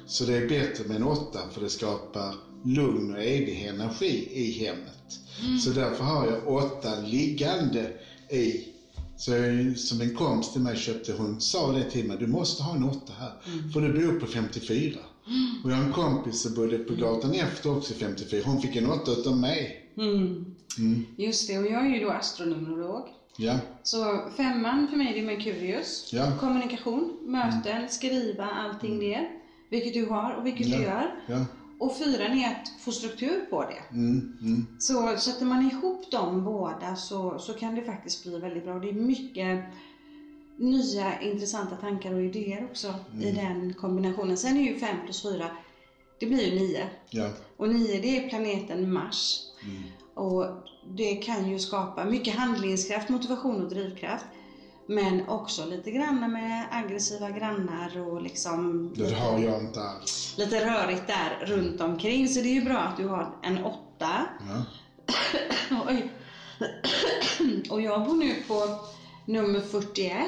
Så 0.08 0.26
det 0.26 0.38
är 0.38 0.48
bättre 0.50 0.84
med 0.84 0.96
en 0.98 1.04
åtta, 1.04 1.40
för 1.52 1.62
det 1.62 1.70
skapar 1.70 2.36
lugn 2.66 3.14
och 3.14 3.22
evig 3.22 3.64
energi 3.64 4.30
i 4.32 4.52
hemmet. 4.52 5.20
Så 5.64 5.70
därför 5.70 6.04
har 6.04 6.28
jag 6.28 6.48
åtta 6.48 7.00
liggande 7.00 7.92
i 8.32 8.64
så 9.18 9.32
jag, 9.32 9.78
som 9.78 10.02
en 10.02 10.16
kompis 10.16 10.52
till 10.52 10.62
mig 10.62 10.76
köpte, 10.76 11.14
hon 11.14 11.42
sa 11.42 11.72
det 11.72 11.84
till 11.84 12.06
mig, 12.06 12.18
du 12.18 12.28
måste 12.28 12.64
ha 12.64 12.76
en 12.76 12.84
åtta 12.84 13.14
här, 13.20 13.34
för 13.74 13.82
du 13.82 13.94
bor 13.94 14.20
på 14.20 14.28
54. 14.28 15.00
Och 15.64 15.72
jag 15.72 15.76
har 15.76 15.84
en 15.84 15.94
kompis 15.94 16.42
som 16.42 16.54
bodde 16.56 16.78
på 16.78 16.94
gatan 16.96 17.34
efter 17.34 17.78
också 17.78 17.94
54, 17.94 18.42
hon 18.46 18.62
fick 18.62 18.76
en 18.76 18.92
åtta 18.92 19.12
utav 19.12 19.38
mig. 19.38 19.84
Mm. 19.98 20.46
Just 21.18 21.48
det, 21.48 21.58
och 21.58 21.66
jag 21.68 21.86
är 21.86 21.90
ju 21.90 22.00
då 22.06 22.10
astronumerolog. 22.12 23.04
Ja, 23.38 23.60
Så 23.84 24.30
femman 24.38 24.88
för 24.88 24.98
mig 24.98 25.14
det 25.14 25.20
är 25.20 25.26
Merkurius. 25.26 26.10
Ja. 26.14 26.32
Kommunikation, 26.40 27.18
möten, 27.26 27.90
skriva, 27.90 28.46
allting 28.46 29.00
det. 29.00 29.28
Vilket 29.70 29.94
du 29.94 30.06
har 30.06 30.34
och 30.34 30.46
vilket 30.46 30.68
Ja. 30.68 30.78
du 30.78 30.84
gör. 30.84 31.16
ja, 31.28 31.46
Och 31.80 31.98
fyran 31.98 32.38
är 32.40 32.48
att 32.52 32.72
få 32.84 32.92
struktur 32.92 33.46
på 33.50 33.62
det. 33.62 33.96
mm, 33.96 34.38
mm, 34.42 34.68
Så 34.80 35.18
sätter 35.18 35.46
man 35.46 35.72
ihop 35.72 36.12
dem 36.12 36.44
båda 36.44 36.96
så, 36.96 37.40
så 37.40 37.54
kan 37.54 37.76
det 37.76 37.82
faktiskt 37.84 38.24
bli 38.24 38.40
väldigt 38.40 38.64
bra. 38.64 38.80
Det 38.80 38.90
är 38.90 38.94
mycket 38.94 39.64
nya 40.58 41.22
intressanta 41.22 41.76
tankar 41.76 42.14
och 42.14 42.22
idéer 42.22 42.68
också 42.72 42.94
i 43.22 43.32
den 43.32 43.74
kombinationen. 43.74 44.38
Sen 44.38 44.58
är 44.58 44.62
ju 44.62 44.80
5 44.80 44.96
plus 45.06 45.22
4, 45.24 45.50
det 46.20 46.26
blir 46.26 46.54
ju 46.54 46.60
9. 46.60 46.90
ja, 47.10 47.30
Och 47.58 47.70
9 47.70 48.00
det 48.02 48.18
är 48.18 48.30
planeten 48.30 48.94
Mars. 48.94 49.40
Mm. 49.64 49.84
Och 50.14 50.46
det 50.90 51.16
kan 51.16 51.50
ju 51.50 51.60
skapa 51.60 52.06
mycket 52.06 52.36
handlingskraft, 52.36 53.10
motivation 53.10 53.64
och 53.64 53.70
drivkraft. 53.70 54.26
Men 54.90 55.28
också 55.30 55.66
lite 55.66 55.92
grann 55.92 56.32
med 56.32 56.66
aggressiva 56.72 57.30
grannar 57.30 58.00
och 58.00 58.22
liksom 58.22 58.92
Det 58.96 59.14
har 59.14 59.40
jag 59.40 59.62
inte 59.62 59.82
alls. 59.82 60.34
lite 60.38 60.66
rörigt 60.66 61.08
där 61.08 61.46
runt 61.46 61.82
omkring. 61.82 62.28
Så 62.28 62.42
det 62.42 62.48
är 62.48 62.54
ju 62.54 62.62
bra 62.66 62.78
att 62.78 62.98
du 62.98 63.08
har 63.08 63.36
en 63.44 63.64
åtta. 63.64 64.26
Ja. 64.50 64.64
Oj. 65.88 66.12
Och 67.70 67.82
jag 67.82 68.06
bor 68.06 68.16
nu 68.16 68.36
på 68.48 68.54
nummer 69.28 69.60
41. 69.62 70.28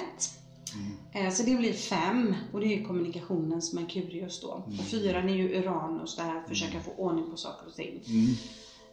Eh, 1.14 1.32
Så 1.34 1.44
det 1.44 1.56
blir 1.56 1.74
fem 1.74 2.36
och 2.54 2.60
det 2.60 2.66
är 2.66 2.78
ju 2.78 2.86
kommunikationens 2.86 3.74
Merkurius 3.74 4.42
då. 4.42 4.48
Och 4.80 4.86
fyran 4.86 5.30
är 5.30 5.34
ju 5.36 5.60
Uranus, 5.60 6.16
det 6.16 6.22
här 6.22 6.38
att 6.42 6.48
försöka 6.50 6.80
få 6.82 6.92
ordning 6.92 7.32
på 7.32 7.38
saker 7.38 7.68
och 7.68 7.76
ting. 7.76 8.02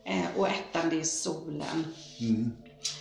Eh, 0.04 0.24
Och 0.36 0.48
ettan 0.48 0.90
det 0.90 1.00
är 1.00 1.04
solen. 1.04 1.84
Mm. 2.20 2.50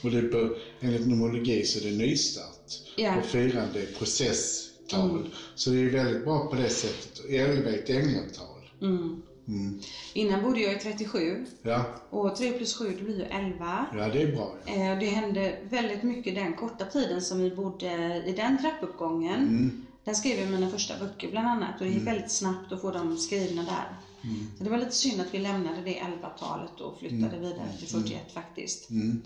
Och 0.04 0.12
det 0.12 0.18
är 0.18 0.28
på, 0.28 0.56
enligt 0.82 1.08
numerologi 1.08 1.66
så 1.66 1.80
är 1.80 1.92
det 1.92 1.98
nystart. 1.98 2.72
Ja. 2.98 3.18
Och 3.18 3.26
fyran 3.26 3.68
det 3.74 3.82
är 3.82 3.86
processtal. 3.98 5.30
Så 5.56 5.70
det 5.70 5.80
är 5.80 5.90
väldigt 5.90 6.24
bra 6.24 6.48
på 6.48 6.56
det 6.56 6.70
sättet. 6.70 7.26
Elva 7.30 7.70
är 7.70 7.78
ett 7.78 7.90
änglatal. 7.90 8.70
Mm. 8.82 9.22
Mm. 9.48 9.80
Innan 10.14 10.44
bodde 10.44 10.60
jag 10.60 10.74
i 10.76 10.80
37 10.80 11.46
Ja. 11.62 11.86
och 12.10 12.36
3 12.36 12.52
plus 12.52 12.78
7 12.78 12.96
det 12.98 13.04
blir 13.04 13.18
ju 13.18 13.24
11. 13.24 13.86
ja, 13.98 14.08
det 14.08 14.22
är 14.22 14.32
bra. 14.36 14.52
Ja. 14.66 14.74
Eh, 14.74 15.00
Det 15.00 15.06
hände 15.06 15.58
väldigt 15.70 16.04
mycket 16.04 16.36
den 16.36 16.54
korta 16.54 16.86
tiden 16.86 17.22
som 17.22 17.40
vi 17.40 17.52
bodde 17.56 18.24
i 18.26 18.32
den 18.38 18.58
trappuppgången. 18.62 19.40
Mm. 19.42 19.86
Där 20.04 20.14
skrev 20.14 20.40
jag 20.40 20.50
mina 20.52 20.70
första 20.70 20.94
böcker 21.00 21.32
bland 21.32 21.48
annat 21.48 21.80
och 21.82 21.86
det 21.86 21.92
gick 21.94 22.08
väldigt 22.08 22.32
snabbt 22.32 22.72
att 22.72 22.82
få 22.82 22.92
dem 22.92 23.18
skrivna 23.18 23.64
där. 23.64 23.98
Mm. 24.24 24.48
Så 24.58 24.64
det 24.64 24.70
var 24.70 24.78
lite 24.78 24.92
synd 24.92 25.22
att 25.22 25.34
vi 25.34 25.40
lämnade 25.40 25.82
det 25.86 25.94
11-talet 26.00 26.82
och 26.82 27.00
flyttade 27.00 27.40
vidare 27.40 27.70
till 27.80 27.88
41 27.88 28.32
faktiskt. 28.34 28.90
Mm. 28.90 29.22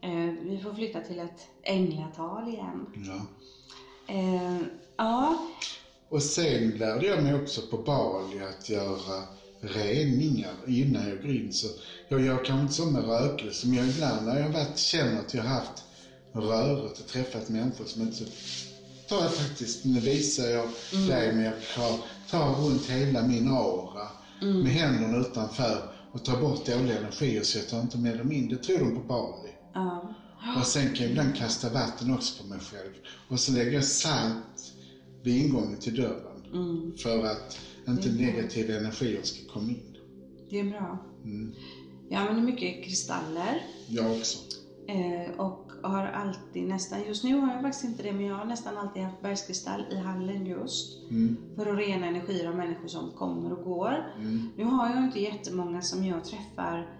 Eh, 0.00 0.34
Vi 0.50 0.58
får 0.62 0.74
flytta 0.74 1.00
till 1.00 1.18
ett 1.18 1.46
änglatal 1.62 2.48
igen. 2.48 2.86
Ja. 2.94 3.20
Eh, 4.14 4.58
Ja, 4.96 5.46
Och 6.08 6.22
sen 6.22 6.70
lärde 6.70 7.06
jag 7.06 7.22
mig 7.22 7.34
också 7.34 7.60
på 7.70 7.76
Bali 7.76 8.40
att 8.42 8.68
göra 8.68 9.22
reningar 9.60 10.54
innan 10.66 11.08
jag 11.08 11.22
går 11.22 11.30
in. 11.30 11.52
Så 11.52 11.66
jag 12.08 12.24
gör 12.24 12.44
kanske 12.44 12.62
inte 12.62 12.74
så 12.74 12.86
med 12.86 13.04
rökelse, 13.04 13.66
men 13.66 13.76
jag 13.76 13.88
ibland 13.88 14.26
när 14.26 14.40
jag 14.40 14.48
varit, 14.48 14.78
känner 14.78 15.20
att 15.20 15.34
jag 15.34 15.42
har 15.42 15.50
haft 15.50 15.84
röret 16.32 17.00
och 17.00 17.06
träffat 17.06 17.48
människor 17.48 17.84
som 17.84 18.02
inte 18.02 18.16
så 18.16 18.24
tar 19.08 19.22
jag 19.22 19.34
faktiskt, 19.34 19.84
nu 19.84 20.00
visar 20.00 20.46
jag 20.46 20.68
dig, 21.08 21.32
men 21.32 21.44
jag 21.44 21.54
tar, 21.74 21.98
tar 22.30 22.54
runt 22.54 22.86
hela 22.86 23.22
min 23.22 23.48
aura 23.48 24.08
med 24.40 24.72
händerna 24.72 25.18
utanför 25.18 25.92
och 26.12 26.24
tar 26.24 26.40
bort 26.40 26.66
dåliga 26.66 26.98
energier 26.98 27.42
så 27.42 27.58
jag 27.58 27.68
tar 27.68 27.80
inte 27.80 27.98
med 27.98 28.18
dem 28.18 28.32
in. 28.32 28.48
Det 28.48 28.56
tror 28.56 28.78
de 28.78 28.94
på 28.94 29.00
Bali. 29.00 29.50
ja. 29.74 30.60
Och 30.60 30.66
sen 30.66 30.94
kan 30.94 31.02
jag 31.02 31.10
ibland 31.10 31.36
kasta 31.36 31.68
vatten 31.68 32.10
också 32.10 32.42
på 32.42 32.48
mig 32.48 32.60
själv. 32.60 32.92
Och 33.28 33.40
så 33.40 33.52
lägger 33.52 33.72
jag 33.72 33.84
salt 33.84 34.72
vid 35.22 35.44
ingången 35.44 35.78
till 35.78 35.94
dörren. 35.94 36.44
Mm. 36.52 36.92
För 36.96 37.24
att 37.24 37.58
inte 37.88 38.08
negativa 38.08 38.74
energier 38.74 39.22
ska 39.22 39.52
komma 39.52 39.68
in. 39.68 39.96
det 40.50 40.60
är 40.60 40.64
bra. 40.64 40.98
Mm. 41.24 41.52
Jag 42.08 42.20
använder 42.20 42.42
mycket 42.42 42.84
kristaller. 42.84 43.62
Jag 43.88 44.12
också. 44.12 44.38
Eh, 44.88 45.40
och 45.40 45.70
har 45.82 46.06
alltid 46.06 46.68
nästan, 46.68 47.02
just 47.06 47.24
nu 47.24 47.34
har 47.34 47.52
jag 47.52 47.62
faktiskt 47.62 47.84
inte 47.84 48.02
det, 48.02 48.12
men 48.12 48.26
jag 48.26 48.34
har 48.34 48.44
nästan 48.44 48.76
alltid 48.76 49.02
haft 49.02 49.22
bergskristall 49.22 49.84
i 49.90 49.96
hallen 49.96 50.46
just. 50.46 51.10
Mm. 51.10 51.36
För 51.56 51.66
att 51.66 51.78
rena 51.78 52.06
energier 52.06 52.48
av 52.48 52.56
människor 52.56 52.88
som 52.88 53.10
kommer 53.10 53.52
och 53.52 53.64
går. 53.64 54.12
Mm. 54.18 54.48
Nu 54.56 54.64
har 54.64 54.90
jag 54.90 55.04
inte 55.04 55.20
jättemånga 55.20 55.82
som 55.82 56.04
jag 56.04 56.24
träffar 56.24 56.96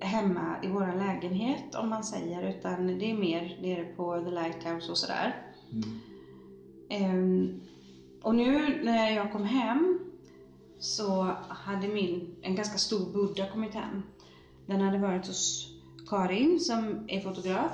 hemma 0.00 0.56
i 0.62 0.68
vår 0.68 0.98
lägenhet 0.98 1.74
om 1.74 1.88
man 1.88 2.04
säger, 2.04 2.58
utan 2.58 2.86
det 2.86 3.10
är 3.10 3.14
mer 3.14 3.58
nere 3.62 3.84
på 3.84 4.24
The 4.24 4.30
Lighthouse 4.30 4.90
och 4.90 4.98
sådär. 4.98 5.44
Mm. 5.72 6.00
Ehm, 6.90 7.60
och 8.22 8.34
nu 8.34 8.80
när 8.84 9.10
jag 9.10 9.32
kom 9.32 9.44
hem 9.44 9.98
så 10.78 11.36
hade 11.48 11.88
min, 11.88 12.36
en 12.42 12.54
ganska 12.54 12.78
stor 12.78 13.12
Buddha 13.12 13.50
kommit 13.52 13.74
hem. 13.74 14.02
Den 14.66 14.80
hade 14.80 14.98
varit 14.98 15.26
hos 15.26 15.68
Karin 16.08 16.60
som 16.60 17.04
är 17.08 17.20
fotograf. 17.20 17.72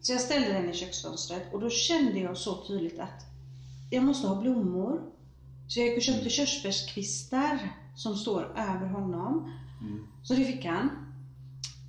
Så 0.00 0.12
jag 0.12 0.20
ställde 0.20 0.52
den 0.52 0.70
i 0.70 0.74
köksfönstret 0.74 1.54
och 1.54 1.60
då 1.60 1.70
kände 1.70 2.18
jag 2.18 2.36
så 2.36 2.64
tydligt 2.66 2.98
att 2.98 3.22
jag 3.90 4.04
måste 4.04 4.28
ha 4.28 4.40
blommor. 4.40 5.02
Så 5.68 5.80
jag 5.80 5.88
gick 5.88 5.96
och 5.96 6.02
köpte 6.02 6.30
körsbärskvistar 6.30 7.58
som 7.96 8.16
står 8.16 8.42
över 8.42 8.86
honom. 8.86 9.52
Mm. 9.80 10.06
Så 10.22 10.34
det 10.34 10.44
fick 10.44 10.64
han. 10.64 10.90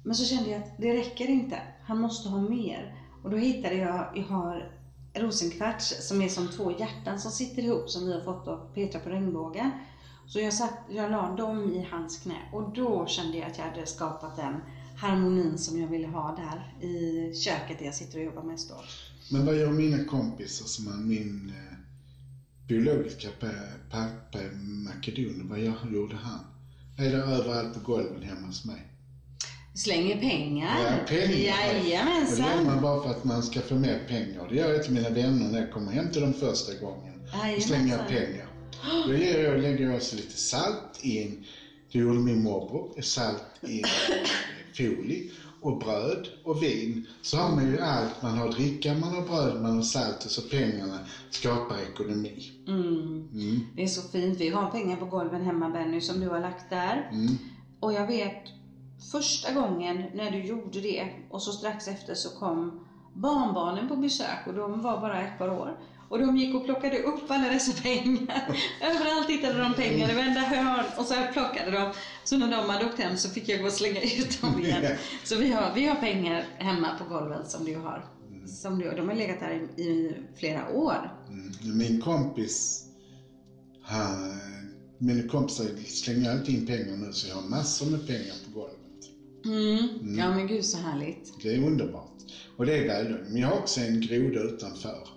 Men 0.03 0.15
så 0.15 0.25
kände 0.25 0.49
jag 0.49 0.61
att 0.61 0.77
det 0.77 0.93
räcker 0.93 1.27
inte. 1.27 1.61
Han 1.83 2.01
måste 2.01 2.29
ha 2.29 2.41
mer. 2.41 2.95
Och 3.23 3.29
då 3.29 3.37
hittade 3.37 3.75
jag, 3.75 4.11
jag 4.15 4.23
har 4.23 4.78
rosenkvarts 5.13 6.07
som 6.07 6.21
är 6.21 6.29
som 6.29 6.47
två 6.47 6.71
hjärtan 6.79 7.19
som 7.19 7.31
sitter 7.31 7.63
ihop 7.63 7.89
som 7.89 8.05
vi 8.05 8.13
har 8.13 8.21
fått 8.21 8.47
av 8.47 8.73
Petra 8.73 8.99
på 8.99 9.09
regnbågen. 9.09 9.71
Så 10.27 10.39
jag, 10.39 10.53
satt, 10.53 10.73
jag 10.89 11.11
la 11.11 11.35
dem 11.35 11.73
i 11.73 11.87
hans 11.91 12.17
knä 12.17 12.37
och 12.53 12.73
då 12.73 13.05
kände 13.07 13.37
jag 13.37 13.47
att 13.47 13.57
jag 13.57 13.65
hade 13.65 13.85
skapat 13.85 14.35
den 14.35 14.61
harmonin 14.97 15.57
som 15.57 15.79
jag 15.79 15.87
ville 15.87 16.07
ha 16.07 16.35
där 16.35 16.87
i 16.87 17.33
köket 17.33 17.79
där 17.79 17.85
jag 17.85 17.95
sitter 17.95 18.19
och 18.19 18.25
jobbar 18.25 18.43
mest 18.43 18.69
då. 18.69 18.75
Men 19.31 19.45
vad 19.45 19.55
gör 19.55 19.71
mina 19.71 20.05
kompisar 20.05 20.65
som 20.65 20.87
är 20.87 20.97
min 20.97 21.49
eh, 21.49 21.77
biologiska 22.67 23.29
pappa 23.91 24.41
i 24.41 24.49
Makedonien? 24.55 25.49
Vad 25.49 25.59
gör, 25.59 25.73
gjorde 25.91 26.15
han? 26.15 26.39
Är 26.97 27.11
det 27.11 27.17
överallt 27.17 27.73
på 27.73 27.91
golven 27.91 28.23
hemma 28.23 28.47
hos 28.47 28.65
mig? 28.65 28.87
Slänger 29.73 30.17
pengar. 30.17 30.79
Ja, 30.83 30.97
pengar. 31.07 31.23
Och 31.23 31.29
det 31.29 31.43
gör 31.43 31.89
Jajamensan. 31.89 32.65
man 32.65 32.81
bara 32.81 33.03
för 33.03 33.09
att 33.09 33.23
man 33.23 33.43
ska 33.43 33.61
få 33.61 33.75
mer 33.75 33.99
pengar. 34.07 34.47
Det 34.49 34.55
gör 34.55 34.73
jag 34.73 34.83
till 34.83 34.93
mina 34.93 35.09
vänner 35.09 35.51
när 35.51 35.59
jag 35.59 35.71
kommer 35.71 35.91
hem 35.91 36.11
till 36.11 36.21
dem 36.21 36.33
första 36.33 36.73
gången. 36.85 37.13
Då 37.55 37.61
slänger 37.61 37.87
jag 37.87 37.99
Jajamensan. 37.99 38.07
pengar. 38.07 38.45
Då 39.07 39.13
ger 39.13 39.43
jag, 39.43 39.59
lägger 39.61 39.85
jag 39.85 39.95
också 39.95 40.15
lite 40.15 40.37
salt 40.37 40.99
in, 41.01 41.45
det 41.91 41.99
gjorde 41.99 42.19
min 42.19 42.43
morbror, 42.43 43.01
salt 43.01 43.43
i 43.61 43.83
folie 44.77 45.29
och 45.61 45.79
bröd 45.79 46.27
och 46.43 46.63
vin. 46.63 47.07
Så 47.21 47.37
har 47.37 47.55
man 47.55 47.71
ju 47.71 47.79
allt, 47.79 48.21
man 48.21 48.37
har 48.37 48.51
dricka, 48.51 48.93
man 48.93 49.15
har 49.15 49.21
bröd, 49.21 49.61
man 49.61 49.75
har 49.75 49.81
salt 49.83 50.25
och 50.25 50.31
så 50.31 50.41
pengarna 50.41 50.99
skapar 51.29 51.75
ekonomi. 51.91 52.51
Mm. 52.67 53.29
Mm. 53.33 53.59
Det 53.75 53.83
är 53.83 53.87
så 53.87 54.01
fint. 54.01 54.39
Vi 54.39 54.49
har 54.49 54.71
pengar 54.71 54.95
på 54.97 55.05
golven 55.05 55.45
hemma 55.45 55.69
Benny 55.69 56.01
som 56.01 56.19
du 56.19 56.29
har 56.29 56.39
lagt 56.39 56.69
där. 56.69 57.09
Mm. 57.11 57.37
Och 57.79 57.93
jag 57.93 58.07
vet 58.07 58.43
första 59.11 59.53
gången 59.53 60.03
när 60.13 60.31
du 60.31 60.43
gjorde 60.43 60.81
det 60.81 61.07
och 61.29 61.41
så 61.41 61.51
strax 61.51 61.87
efter 61.87 62.13
så 62.13 62.29
kom 62.29 62.85
barnbarnen 63.13 63.87
på 63.87 63.95
besök 63.95 64.47
och 64.47 64.53
de 64.53 64.81
var 64.81 65.01
bara 65.01 65.21
ett 65.21 65.37
par 65.37 65.49
år. 65.49 65.79
Och 66.09 66.19
de 66.19 66.37
gick 66.37 66.55
och 66.55 66.65
plockade 66.65 67.03
upp 67.03 67.31
alla 67.31 67.49
dessa 67.49 67.81
pengar. 67.81 68.55
Överallt 68.81 69.29
hittade 69.29 69.59
de 69.59 69.73
pengar, 69.73 70.11
i 70.11 70.15
varenda 70.15 70.39
hörn. 70.39 70.85
Och 70.97 71.05
så 71.05 71.13
här 71.13 71.31
plockade 71.31 71.71
de. 71.71 71.93
Så 72.23 72.37
när 72.37 72.51
de 72.51 72.69
hade 72.69 72.85
åkt 72.85 72.99
hem 72.99 73.17
så 73.17 73.29
fick 73.29 73.49
jag 73.49 73.59
gå 73.59 73.65
och 73.65 73.71
slänga 73.71 74.01
ut 74.01 74.41
dem 74.41 74.59
igen. 74.63 74.95
Så 75.23 75.35
vi 75.35 75.51
har, 75.51 75.73
vi 75.75 75.85
har 75.85 75.95
pengar 75.95 76.45
hemma 76.57 76.87
på 76.97 77.13
golvet 77.13 77.49
som 77.49 77.65
du 77.65 77.75
har. 77.75 78.05
Som 78.45 78.79
du, 78.79 78.91
de 78.91 79.09
har 79.09 79.15
legat 79.15 79.39
där 79.39 79.67
i, 79.77 79.81
i 79.81 80.15
flera 80.35 80.69
år. 80.69 81.11
Mm. 81.27 81.77
Min 81.77 82.01
kompis, 82.01 82.85
han, 83.83 84.39
mina 84.97 85.29
kompisar 85.29 85.65
slänger 85.87 86.31
alltid 86.31 86.55
in 86.55 86.65
pengar 86.65 86.97
nu 86.97 87.13
så 87.13 87.27
jag 87.27 87.35
har 87.35 87.49
massor 87.49 87.85
med 87.85 88.07
pengar 88.07 88.35
på 88.45 88.59
golvet. 88.59 88.78
Mm. 89.45 90.17
Ja 90.17 90.35
men 90.35 90.47
gud 90.47 90.65
så 90.65 90.77
härligt. 90.77 91.33
Det 91.43 91.55
är 91.55 91.59
underbart. 91.59 92.11
Och 92.57 92.65
det 92.65 92.73
är 92.77 92.87
välgörande. 92.87 93.29
Men 93.29 93.41
jag 93.41 93.47
har 93.47 93.59
också 93.59 93.81
en 93.81 94.01
groda 94.01 94.39
utanför. 94.39 95.07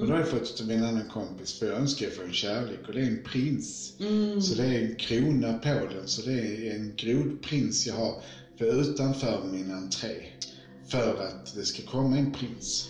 Och 0.00 0.06
då 0.06 0.12
har 0.12 0.18
jag 0.18 0.28
fått 0.28 0.60
av 0.60 0.70
en 0.70 0.84
annan 0.84 1.08
kompis, 1.08 1.58
för 1.58 1.66
jag 1.66 1.76
önskar 1.76 2.08
få 2.08 2.22
en 2.22 2.32
kärlek 2.32 2.88
och 2.88 2.92
det 2.92 3.00
är 3.00 3.06
en 3.06 3.22
prins. 3.24 3.92
Mm. 4.00 4.40
Så 4.40 4.54
det 4.54 4.64
är 4.64 4.80
en 4.82 4.96
krona 4.96 5.52
på 5.52 5.86
den, 5.90 6.08
så 6.08 6.22
det 6.22 6.32
är 6.32 6.74
en 6.74 6.92
grodprins 6.96 7.86
jag 7.86 7.94
har 7.94 8.22
för 8.58 8.80
utanför 8.80 9.44
min 9.44 9.70
entré. 9.70 10.26
För 10.88 11.22
att 11.22 11.54
det 11.54 11.64
ska 11.64 11.82
komma 11.82 12.16
en 12.16 12.32
prins. 12.32 12.88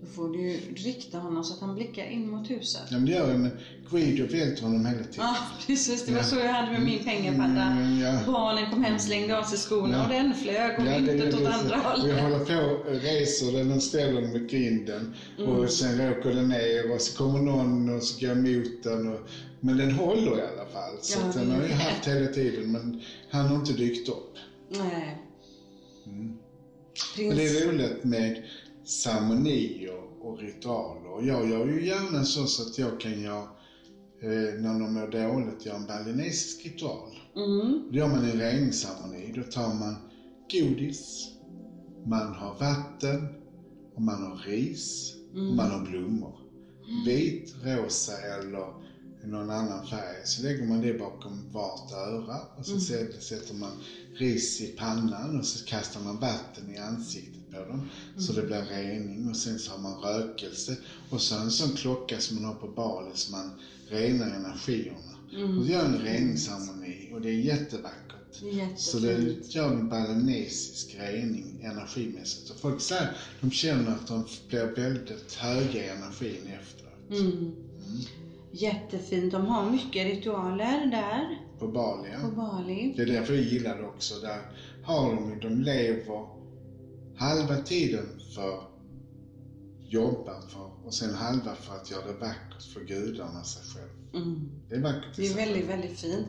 Då 0.00 0.06
får 0.06 0.28
du 0.28 0.60
rikta 0.76 1.18
honom 1.18 1.44
så 1.44 1.54
att 1.54 1.60
han 1.60 1.74
blickar 1.74 2.04
in 2.10 2.30
mot 2.30 2.50
huset. 2.50 2.80
Ja 2.90 2.96
men 2.96 3.04
det 3.06 3.12
gör 3.12 3.30
jag, 3.30 3.40
men 3.40 3.50
Guido 3.90 4.26
välter 4.26 4.62
honom 4.62 4.86
hela 4.86 4.98
tiden. 4.98 5.12
Ja, 5.18 5.36
precis. 5.66 6.04
Det 6.06 6.12
var 6.12 6.18
Ja. 6.18 6.24
så 6.24 6.36
jag 6.36 6.52
hade 6.52 6.72
med 6.72 6.82
min 6.82 7.04
pengapadda. 7.04 7.62
Mm, 7.62 7.98
ja. 8.00 8.18
Barnen 8.26 8.70
kom 8.70 8.84
hem, 8.84 8.98
slängde 8.98 9.38
av 9.38 9.42
sig 9.42 9.58
skorna 9.58 9.96
Ja. 9.96 10.02
och 10.04 10.10
den 10.10 10.34
flög 10.34 10.78
och 10.78 10.86
Ja, 10.86 10.98
myntet 10.98 11.34
åt 11.34 11.46
andra 11.46 11.76
Vi 11.76 11.82
hållet. 12.12 12.20
håller 12.22 12.38
på 12.44 12.88
och 12.90 12.94
reser 13.02 13.52
den 13.58 13.72
och 13.72 13.82
ställer 13.82 14.20
den 14.20 14.42
mot 14.42 14.50
grinden. 14.50 15.14
Mm. 15.38 15.50
Och 15.50 15.70
sen 15.70 16.10
åker 16.10 16.34
den 16.34 16.48
ner 16.48 16.94
och 16.94 17.00
så 17.00 17.16
kommer 17.18 17.38
någon 17.38 17.94
och 17.96 18.02
så 18.02 18.26
går 18.26 18.32
emot 18.32 18.82
den. 18.82 19.08
Och, 19.12 19.20
men 19.60 19.76
den 19.76 19.90
håller 19.92 20.38
i 20.38 20.42
alla 20.42 20.66
fall. 20.72 20.96
Så 21.00 21.18
Ja, 21.20 21.40
den 21.40 21.50
har 21.50 21.60
det. 21.62 21.74
haft 21.74 22.08
hela 22.08 22.26
tiden 22.26 22.72
men 22.72 23.02
han 23.30 23.46
har 23.46 23.56
inte 23.56 23.72
dykt 23.72 24.08
upp. 24.08 24.34
Nej. 24.70 25.18
Mm. 26.06 26.36
Prins... 27.16 27.28
Men 27.28 27.36
det 27.36 27.58
är 27.58 27.66
roligt 27.68 28.04
med 28.04 28.42
ceremonier 28.90 30.20
och 30.20 30.38
ritualer. 30.38 31.26
Jag 31.26 31.50
gör 31.50 31.66
ju 31.66 31.86
gärna 31.86 32.24
så, 32.24 32.46
så 32.46 32.62
att 32.62 32.78
jag 32.78 33.00
kan 33.00 33.20
göra, 33.20 33.48
eh, 34.22 34.60
när 34.60 34.80
de 34.80 34.94
mår 34.94 35.06
dåligt, 35.06 35.66
göra 35.66 35.76
en 35.76 35.86
balinesisk 35.86 36.66
ritual. 36.66 37.18
Mm. 37.36 37.82
Då 37.90 37.98
gör 37.98 38.08
man 38.08 38.24
en 38.24 38.38
reningsceremoni. 38.38 39.32
Då 39.36 39.42
tar 39.42 39.74
man 39.74 39.96
godis, 40.52 41.28
man 42.06 42.34
har 42.34 42.54
vatten 42.58 43.28
och 43.94 44.02
man 44.02 44.22
har 44.22 44.36
ris 44.36 45.14
om 45.34 45.56
man 45.56 45.70
har 45.70 45.86
blommor. 45.90 46.36
Vit, 47.06 47.54
rosa 47.64 48.12
eller 48.12 48.66
någon 49.24 49.50
annan 49.50 49.86
färg. 49.86 50.20
Så 50.24 50.42
lägger 50.42 50.66
man 50.66 50.80
det 50.80 50.98
bakom 50.98 51.52
vart 51.52 51.92
öra 51.92 52.40
och 52.58 52.66
så 52.66 52.80
sätter 52.80 53.54
man 53.54 53.72
ris 54.14 54.60
i 54.60 54.66
pannan 54.66 55.38
och 55.38 55.44
så 55.44 55.64
kastar 55.64 56.00
man 56.00 56.20
vatten 56.20 56.74
i 56.74 56.78
ansiktet 56.78 57.39
på 57.50 57.64
dem 57.64 57.88
så 58.18 58.32
det 58.32 58.42
blir 58.42 58.62
rening 58.62 59.28
och 59.28 59.36
sen 59.36 59.58
så 59.58 59.70
har 59.70 59.78
man 59.78 60.00
rökelse 60.02 60.76
och 61.10 61.20
så 61.20 61.38
en 61.38 61.50
sån 61.50 61.76
klocka 61.76 62.18
som 62.18 62.36
man 62.36 62.44
har 62.44 62.54
på 62.54 62.68
balen 62.68 63.12
så 63.14 63.32
man 63.32 63.50
renar 63.88 64.26
energierna. 64.26 64.96
Och 65.58 65.64
så 65.64 65.72
gör 65.72 65.84
en 65.84 65.98
reningsceremoni 65.98 67.10
och 67.12 67.20
det 67.20 67.28
är 67.28 67.40
jättevackert. 67.40 68.20
Så 68.76 68.98
det 68.98 69.54
gör 69.54 69.72
en 69.72 69.88
balinesisk 69.88 70.96
rening 71.00 71.60
energimässigt. 71.62 72.50
Och 72.50 72.56
folk 72.56 72.80
säger 72.80 73.16
de 73.40 73.50
känner 73.50 73.90
att 73.90 74.06
de 74.06 74.24
blir 74.48 74.64
väldigt 74.64 75.34
höga 75.34 75.84
i 75.84 75.88
energin 75.88 76.46
efteråt. 76.60 77.20
Mm. 77.20 77.52
Jättefint. 78.52 79.32
De 79.32 79.46
har 79.46 79.70
mycket 79.70 80.06
ritualer 80.06 80.86
där 80.86 81.38
På 81.58 81.68
Bali, 81.68 82.08
på 82.08 82.16
ja. 82.22 82.30
Bali. 82.36 82.92
Det 82.96 83.02
är 83.02 83.06
därför 83.06 83.34
jag 83.34 83.42
gillar 83.42 83.78
det 83.78 83.86
också. 83.86 84.20
Där 84.20 84.40
har 84.84 85.14
de, 85.14 85.40
de 85.40 85.62
lever 85.62 86.39
halva 87.20 87.56
tiden 87.56 88.06
för 88.34 88.62
jobba 89.88 90.40
för 90.40 90.86
och 90.86 90.94
sen 90.94 91.14
halva 91.14 91.54
för 91.54 91.74
att 91.74 91.90
göra 91.90 92.06
det 92.06 92.12
vackert 92.12 92.62
för 92.74 92.80
gudarna 92.80 93.44
sig 93.44 93.62
själv. 93.62 94.24
Mm. 94.24 94.48
Det 94.68 94.74
är 94.74 94.80
vackert 94.80 95.16
Det 95.16 95.26
är 95.26 95.34
väldigt, 95.36 95.56
själv. 95.56 95.68
väldigt 95.68 96.00
fint. 96.00 96.26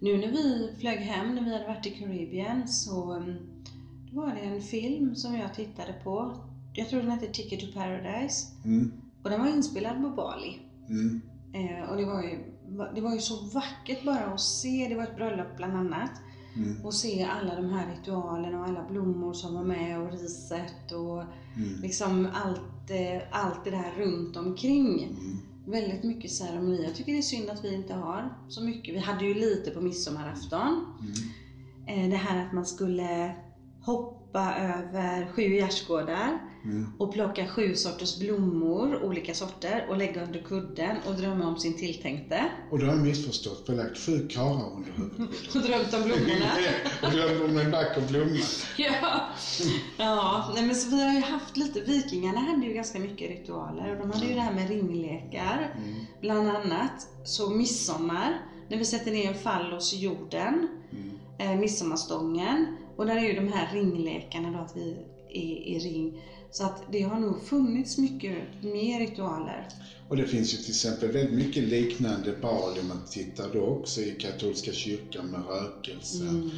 Nu 0.00 0.18
när 0.18 0.32
vi 0.32 0.74
flög 0.80 0.98
hem, 0.98 1.34
när 1.34 1.44
vi 1.44 1.52
hade 1.52 1.66
varit 1.66 1.86
i 1.86 1.90
Karibien, 1.90 2.68
så 2.68 3.14
um, 3.14 3.36
då 4.12 4.20
var 4.20 4.34
det 4.34 4.40
en 4.40 4.62
film 4.62 5.16
som 5.16 5.34
jag 5.34 5.54
tittade 5.54 5.92
på. 6.04 6.44
Jag 6.74 6.88
tror 6.88 7.00
den 7.00 7.10
hette 7.10 7.26
Ticket 7.26 7.60
to 7.60 7.66
Paradise. 7.74 8.46
Mm. 8.64 8.92
Och 9.24 9.30
den 9.30 9.40
var 9.40 9.48
inspelad 9.48 10.02
på 10.02 10.08
Bali. 10.08 10.58
Mm. 10.88 11.20
Eh, 11.54 11.90
och 11.90 11.96
det 11.96 12.04
var, 12.04 12.22
ju, 12.22 12.38
det 12.94 13.00
var 13.00 13.14
ju 13.14 13.20
så 13.20 13.44
vackert 13.44 14.04
bara 14.04 14.24
att 14.34 14.40
se, 14.40 14.86
det 14.88 14.94
var 14.94 15.02
ett 15.02 15.16
bröllop 15.16 15.56
bland 15.56 15.76
annat. 15.76 16.10
Mm. 16.56 16.84
Och 16.86 16.94
se 16.94 17.22
alla 17.24 17.54
de 17.56 17.68
här 17.72 17.86
ritualerna 17.96 18.60
och 18.60 18.66
alla 18.66 18.84
blommor 18.90 19.32
som 19.32 19.54
var 19.54 19.64
med 19.64 20.00
och 20.00 20.12
riset 20.12 20.92
och 20.92 21.22
Mm. 21.56 21.80
liksom 21.82 22.28
allt, 22.34 22.90
eh, 22.90 23.22
allt 23.30 23.64
det 23.64 23.70
där 23.70 23.92
runt 23.96 24.36
omkring. 24.36 25.02
Mm. 25.04 25.36
Väldigt 25.66 26.04
mycket 26.04 26.30
ceremoni. 26.30 26.84
Jag 26.84 26.94
tycker 26.94 27.12
det 27.12 27.18
är 27.18 27.22
synd 27.22 27.50
att 27.50 27.64
vi 27.64 27.74
inte 27.74 27.94
har 27.94 28.34
så 28.48 28.62
mycket. 28.64 28.94
Vi 28.94 28.98
hade 28.98 29.24
ju 29.24 29.34
lite 29.34 29.70
på 29.70 29.80
midsommarafton. 29.80 30.86
Mm. 31.00 32.04
Eh, 32.04 32.10
Det 32.10 32.16
här 32.16 32.46
att 32.46 32.52
man 32.52 32.66
skulle 32.66 33.34
hoppa 33.82 34.54
över 34.56 35.32
sju 35.32 35.42
gärdsgårdar 35.42 36.38
Mm. 36.64 36.92
och 36.98 37.12
plocka 37.12 37.46
sju 37.46 37.74
sorters 37.74 38.18
blommor, 38.18 39.02
olika 39.04 39.34
sorter, 39.34 39.86
och 39.88 39.96
lägga 39.96 40.24
under 40.24 40.40
kudden 40.42 40.96
och 41.06 41.14
drömma 41.14 41.46
om 41.48 41.58
sin 41.58 41.78
tilltänkte. 41.78 42.44
Och 42.70 42.78
då 42.78 42.86
har 42.86 42.92
jag 42.92 43.02
missförstått. 43.02 43.66
För 43.66 43.72
jag 43.72 43.80
har 43.82 43.88
lagt 43.88 43.98
sju 44.00 44.28
karlar 44.28 44.70
under 44.76 44.90
huvudet. 44.92 45.54
Och 45.54 45.60
drömt 45.62 45.94
om 45.94 46.02
blommorna. 46.02 46.50
och 47.02 47.10
drömde 47.10 47.44
om 47.44 47.58
en 47.58 47.70
vacker 47.70 48.00
blomma. 48.08 48.36
Ja, 48.76 49.28
ja 49.98 50.50
nej 50.54 50.66
men 50.66 50.74
så 50.74 50.90
vi 50.90 51.02
har 51.04 51.12
ju 51.12 51.20
haft 51.20 51.56
lite, 51.56 51.80
vikingarna 51.80 52.40
hade 52.40 52.66
ju 52.66 52.72
ganska 52.74 52.98
mycket 52.98 53.30
ritualer 53.30 53.90
och 53.92 53.98
de 53.98 54.10
hade 54.12 54.26
ju 54.26 54.34
det 54.34 54.40
här 54.40 54.54
med 54.54 54.68
ringlekar 54.68 55.74
Mm. 55.78 55.94
bland 56.20 56.48
annat. 56.48 57.08
Så 57.24 57.50
midsommar, 57.50 58.38
när 58.68 58.76
vi 58.78 58.84
sätter 58.84 59.10
ner 59.12 59.28
en 59.28 59.34
fallos 59.38 59.94
i 59.94 59.98
jorden, 59.98 60.68
Mm. 60.92 61.10
eh, 61.54 61.60
midsommarstången 61.60 62.76
och 62.96 63.06
där 63.06 63.16
är 63.16 63.20
ju 63.20 63.32
de 63.32 63.52
här 63.52 63.74
ringlekarna 63.74 64.50
då 64.50 64.58
att 64.58 64.76
vi 64.76 64.96
är 65.38 65.76
i 65.76 65.78
ring. 65.78 66.22
Så 66.52 66.64
att 66.64 66.82
det 66.92 67.02
har 67.02 67.18
nog 67.18 67.44
funnits 67.44 67.98
mycket 67.98 68.62
mer 68.62 69.00
ritualer. 69.00 69.68
Och 70.08 70.16
det 70.16 70.26
finns 70.26 70.54
ju 70.54 70.58
till 70.58 70.70
exempel 70.70 71.08
väldigt 71.10 71.46
mycket 71.46 71.62
liknande 71.64 72.32
bal 72.32 72.78
om 72.80 72.88
man 72.88 73.00
tittar 73.10 73.52
då 73.52 73.60
också 73.64 74.00
i 74.00 74.10
katolska 74.20 74.72
kyrkan 74.72 75.26
med 75.26 75.40
rökelse 75.46 76.24
Mm. 76.24 76.50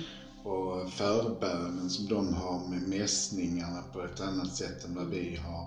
och 0.45 0.91
förbönen 0.91 1.91
som 1.91 2.09
de 2.09 2.33
har 2.33 2.59
med 2.71 2.83
mässningarna 2.83 3.83
på 3.93 4.03
ett 4.03 4.21
annat 4.21 4.57
sätt 4.57 4.85
än 4.85 4.95
vad 4.95 5.07
vi 5.11 5.37
har. 5.37 5.67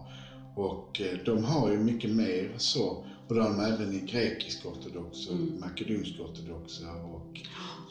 Och 0.55 1.01
eh, 1.01 1.17
de 1.25 1.43
har 1.43 1.71
ju 1.71 1.77
mycket 1.79 2.09
mer 2.09 2.55
så. 2.57 3.03
Och 3.27 3.35
det 3.35 3.41
har 3.41 3.49
de 3.49 3.59
även 3.59 3.93
i 3.93 3.99
grekisk 3.99 4.65
ortodox 4.65 5.27
och 5.27 5.33
Mm. 5.33 5.59
makedonsk 5.59 6.19
ortodox 6.19 6.79
och 6.79 7.41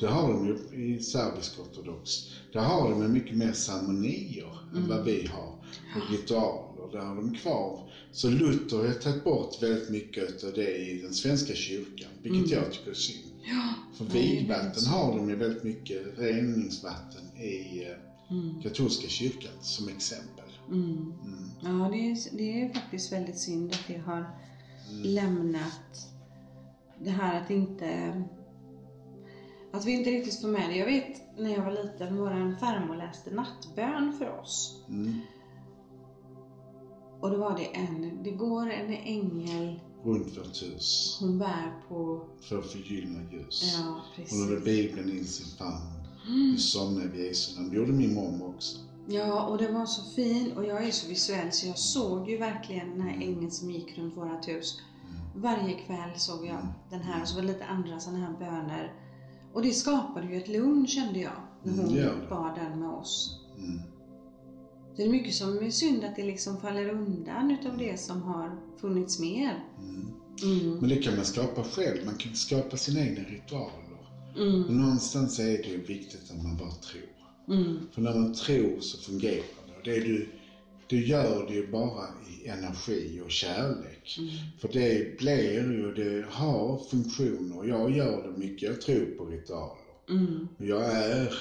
det 0.00 0.06
har 0.06 0.32
de 0.32 0.46
ju 0.46 0.84
i 0.84 1.00
serbisk 1.00 1.58
ortodox. 1.58 2.10
Där 2.52 2.60
har 2.60 2.90
de 2.90 3.12
mycket 3.12 3.36
mer 3.36 3.52
ceremonier 3.52 4.58
än 4.72 4.76
Mm. 4.76 4.88
vad 4.88 5.04
vi 5.04 5.26
har. 5.26 5.48
Och 5.96 6.10
ritualer, 6.10 6.92
där 6.92 6.98
har 6.98 7.16
de 7.16 7.34
kvar. 7.34 7.90
Så 8.12 8.30
Luther 8.30 8.76
har 8.76 8.94
tagit 8.94 9.24
bort 9.24 9.62
väldigt 9.62 9.90
mycket 9.90 10.44
av 10.44 10.52
det 10.52 10.76
i 10.76 11.00
den 11.02 11.12
svenska 11.12 11.54
kyrkan, 11.54 12.10
vilket 12.22 12.52
Mm. 12.52 12.62
jag 12.64 12.72
tycker 12.72 12.90
är 12.90 12.94
synd. 12.94 13.24
Ja, 13.44 13.74
För 13.96 14.04
vigvatten 14.04 14.86
har 14.86 15.16
de 15.16 15.28
ju 15.28 15.36
väldigt 15.36 15.64
mycket 15.64 16.18
reningsvatten 16.18 17.36
i 17.42 17.82
eh, 17.84 18.36
mm. 18.36 18.62
katolska 18.62 19.08
kyrkan 19.08 19.52
som 19.60 19.88
exempel. 19.88 20.44
Mm. 20.68 21.12
Mm. 21.24 21.50
Ja, 21.62 21.88
det 21.92 22.10
är, 22.10 22.36
det 22.36 22.62
är 22.62 22.68
faktiskt 22.74 23.12
väldigt 23.12 23.38
synd 23.38 23.72
att 23.72 23.84
det 23.88 23.96
har 23.98 24.26
lämnat 25.02 26.08
det 27.04 27.10
här 27.10 27.42
att 27.42 27.50
inte 27.50 28.22
att 29.74 29.84
vi 29.84 29.92
inte 29.92 30.10
riktigt 30.10 30.40
får 30.40 30.48
med 30.48 30.70
det. 30.70 30.76
Jag 30.76 30.86
vet 30.86 31.38
när 31.38 31.50
jag 31.50 31.64
var 31.64 31.72
liten, 31.72 32.16
vår 32.16 32.58
farmor 32.60 32.96
läste 32.96 33.30
nattbön 33.30 34.12
för 34.18 34.40
oss. 34.40 34.84
Mm. 34.88 35.20
Och 37.20 37.30
då 37.30 37.36
var 37.36 37.58
det 37.58 37.64
en, 37.64 38.22
det 38.22 38.30
går 38.30 38.70
en 38.70 38.94
ängel, 38.94 39.80
Runt 40.04 40.38
vårt 40.38 40.62
hus 40.62 41.16
hon 41.20 41.38
bär 41.38 41.72
på, 41.88 42.26
för 42.40 42.58
att 42.58 42.66
förgylla 42.66 43.20
ljus. 43.32 43.74
ja 43.76 44.00
Hon 44.30 44.40
hade 44.40 44.60
precis. 44.60 44.64
Bibeln 44.64 45.10
i 45.10 45.24
sin 45.24 45.56
famn. 45.58 45.80
Mm. 46.28 46.52
Vi 46.52 46.58
somnade 46.58 47.08
vid 47.08 47.26
Jesu 47.26 47.56
namn. 47.56 47.70
Det 47.70 47.76
gjorde 47.76 47.92
min 47.92 48.14
mormor 48.14 48.48
också. 48.48 48.78
Ja, 49.08 49.46
och 49.46 49.58
det 49.58 49.72
var 49.72 49.86
så 49.86 50.02
fin 50.10 50.52
och 50.56 50.64
jag 50.64 50.86
är 50.86 50.90
så 50.90 51.08
visuell 51.08 51.52
så 51.52 51.66
jag 51.66 51.78
såg 51.78 52.30
ju 52.30 52.36
verkligen 52.36 52.90
den 52.90 53.00
här 53.00 53.14
ängeln 53.14 53.50
som 53.50 53.70
gick 53.70 53.98
runt 53.98 54.16
vårt 54.16 54.48
hus. 54.48 54.80
Varje 55.36 55.74
kväll 55.78 56.10
såg 56.16 56.46
jag 56.46 56.66
den 56.90 57.00
här 57.00 57.22
och 57.22 57.28
så 57.28 57.34
var 57.34 57.42
det 57.42 57.48
lite 57.48 57.64
andra 57.64 58.00
sådana 58.00 58.26
här 58.26 58.32
böner. 58.38 58.92
Och 59.54 59.62
det 59.62 59.72
skapade 59.72 60.26
ju 60.26 60.36
ett 60.36 60.48
lugn 60.48 60.86
kände 60.86 61.18
jag, 61.20 61.32
när 61.62 61.72
Mm, 61.72 61.84
hon 61.84 61.94
det. 61.94 62.12
bad 62.30 62.54
den 62.54 62.80
med 62.80 62.88
oss. 62.88 63.40
Mm. 63.58 63.80
Det 64.96 65.02
är 65.02 65.08
mycket 65.08 65.34
som 65.34 65.58
är 65.58 65.70
synd 65.70 66.04
att 66.04 66.16
det 66.16 66.24
liksom 66.24 66.60
faller 66.60 66.88
undan 66.88 67.50
utav 67.50 67.78
det 67.78 68.00
som 68.00 68.22
har 68.22 68.58
funnits 68.80 69.18
mer. 69.20 69.64
Mm. 69.78 70.06
Mm. 70.42 70.78
Men 70.78 70.88
det 70.88 70.96
kan 70.96 71.16
man 71.16 71.24
skapa 71.24 71.62
själv. 71.62 72.04
Man 72.06 72.14
kan 72.14 72.34
skapa 72.34 72.76
sina 72.76 73.00
egna 73.00 73.20
ritualer. 73.24 74.08
Mm. 74.38 74.64
Och 74.64 74.72
någonstans 74.74 75.38
är 75.38 75.44
det 75.62 75.76
viktigt 75.88 76.30
att 76.30 76.42
man 76.42 76.56
bara 76.56 76.70
tror. 76.70 77.56
Mm. 77.56 77.78
För 77.92 78.00
när 78.02 78.14
man 78.14 78.34
tror 78.34 78.80
så 78.80 78.98
fungerar 78.98 79.34
det. 79.66 79.76
Och 79.76 79.84
det 79.84 80.00
du, 80.00 80.28
du 80.88 81.06
gör 81.06 81.46
det 81.48 81.54
ju 81.54 81.66
bara 81.66 82.04
i 82.28 82.48
energi 82.48 83.20
och 83.24 83.30
kärlek. 83.30 84.18
Mm. 84.18 84.30
För 84.58 84.68
det 84.72 85.18
blir 85.18 85.72
ju, 85.72 85.94
det 85.94 86.26
har 86.30 86.84
funktioner. 86.90 87.64
Jag 87.64 87.96
gör 87.96 88.22
det 88.22 88.38
mycket, 88.38 88.68
jag 88.68 88.80
tror 88.80 89.06
på 89.18 89.24
ritualer. 89.24 89.84
Mm. 90.10 90.48
Jag 90.58 90.84
är 90.84 91.34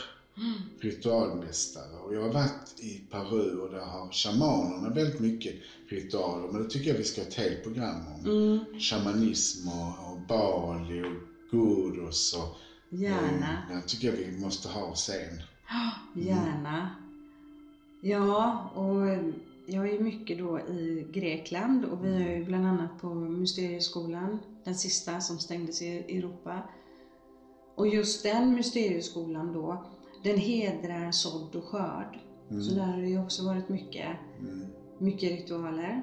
ritualmästare 0.79 1.97
och 2.05 2.15
jag 2.15 2.21
har 2.21 2.33
varit 2.33 2.79
i 2.79 2.97
Peru 3.11 3.57
och 3.57 3.71
där 3.71 3.79
har 3.79 4.11
shamanerna 4.11 4.89
väldigt 4.89 5.19
mycket 5.19 5.55
ritualer. 5.89 6.47
Men 6.51 6.63
det 6.63 6.69
tycker 6.69 6.89
jag 6.89 6.97
vi 6.97 7.03
ska 7.03 7.21
ha 7.21 7.27
ett 7.27 7.33
helt 7.33 7.63
program 7.63 8.07
om. 8.07 8.25
Mm. 8.25 8.79
Shamanism 8.79 9.67
och, 9.67 10.11
och 10.11 10.19
Bali 10.27 11.01
och 11.01 11.13
gurus 11.51 12.33
och... 12.33 12.55
Gärna. 12.89 13.63
Eh, 13.69 13.75
jag 13.75 13.87
tycker 13.87 14.07
jag 14.07 14.15
vi 14.15 14.37
måste 14.37 14.67
ha 14.67 14.95
sen. 14.95 15.41
Gärna. 16.15 17.02
Ja, 18.05 18.69
och 18.75 19.07
jag 19.65 19.87
är 19.87 19.93
ju 19.93 19.99
mycket 19.99 20.37
då 20.37 20.59
i 20.59 21.07
Grekland 21.13 21.85
och 21.85 22.05
vi 22.05 22.15
är 22.15 22.37
ju 22.37 22.45
bland 22.45 22.65
annat 22.67 23.01
på 23.01 23.07
Mysterieskolan, 23.15 24.39
den 24.63 24.75
sista 24.75 25.19
som 25.19 25.39
stängdes 25.39 25.81
i 25.81 26.17
Europa. 26.17 26.61
Och 27.75 27.87
just 27.87 28.23
den 28.23 28.55
Mysterieskolan 28.55 29.53
då, 29.53 29.85
den 30.23 30.37
hedrar 30.37 31.11
sådd 31.11 31.55
och 31.55 31.63
skörd. 31.63 32.19
Så 32.49 32.75
där 32.75 32.85
har 32.85 33.01
det 33.01 33.07
ju 33.09 33.23
också 33.23 33.45
varit 33.45 33.69
mycket, 33.69 34.17
Mm. 34.39 34.65
mycket 34.97 35.31
ritualer. 35.31 36.01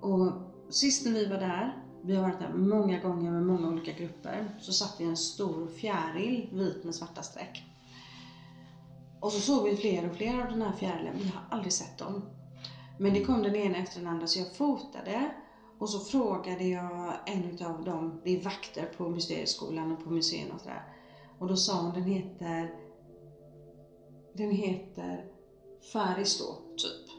Och 0.00 0.32
sist 0.68 1.06
när 1.06 1.12
vi 1.12 1.26
var 1.26 1.38
där, 1.38 1.84
vi 2.02 2.14
har 2.16 2.22
varit 2.22 2.38
där 2.38 2.52
många 2.52 2.98
gånger 3.00 3.30
med 3.30 3.42
många 3.42 3.68
olika 3.68 3.92
grupper, 3.92 4.48
så 4.60 4.72
satt 4.72 4.96
vi 4.98 5.04
en 5.04 5.16
stor 5.16 5.66
fjäril, 5.66 6.48
vit 6.52 6.84
med 6.84 6.94
svarta 6.94 7.22
streck. 7.22 7.69
Och 9.20 9.32
så 9.32 9.40
såg 9.40 9.64
vi 9.64 9.76
fler 9.76 10.10
och 10.10 10.16
fler 10.16 10.42
av 10.42 10.48
den 10.50 10.62
här 10.62 10.72
fjärilen, 10.72 11.14
vi 11.18 11.28
har 11.28 11.42
aldrig 11.50 11.72
sett 11.72 11.98
dem. 11.98 12.22
Men 12.98 13.14
det 13.14 13.24
kom 13.24 13.42
den 13.42 13.56
ena 13.56 13.76
efter 13.76 14.00
den 14.00 14.08
andra 14.08 14.26
så 14.26 14.38
jag 14.38 14.56
fotade 14.56 15.30
och 15.78 15.90
så 15.90 16.00
frågade 16.00 16.64
jag 16.64 17.14
en 17.26 17.66
av 17.66 17.84
dem, 17.84 18.20
det 18.24 18.36
är 18.36 18.42
vakter 18.42 18.86
på 18.96 19.08
Mysterieskolan 19.08 19.92
och 19.92 20.04
på 20.04 20.10
museerna 20.10 20.54
och 20.54 20.60
sådär. 20.60 20.82
Och 21.38 21.48
då 21.48 21.56
sa 21.56 21.82
hon, 21.82 21.92
den 21.92 22.04
heter, 22.04 22.74
den 24.32 24.50
heter 24.50 25.24
Faris 25.92 26.38
då, 26.38 26.56
typ. 26.76 27.10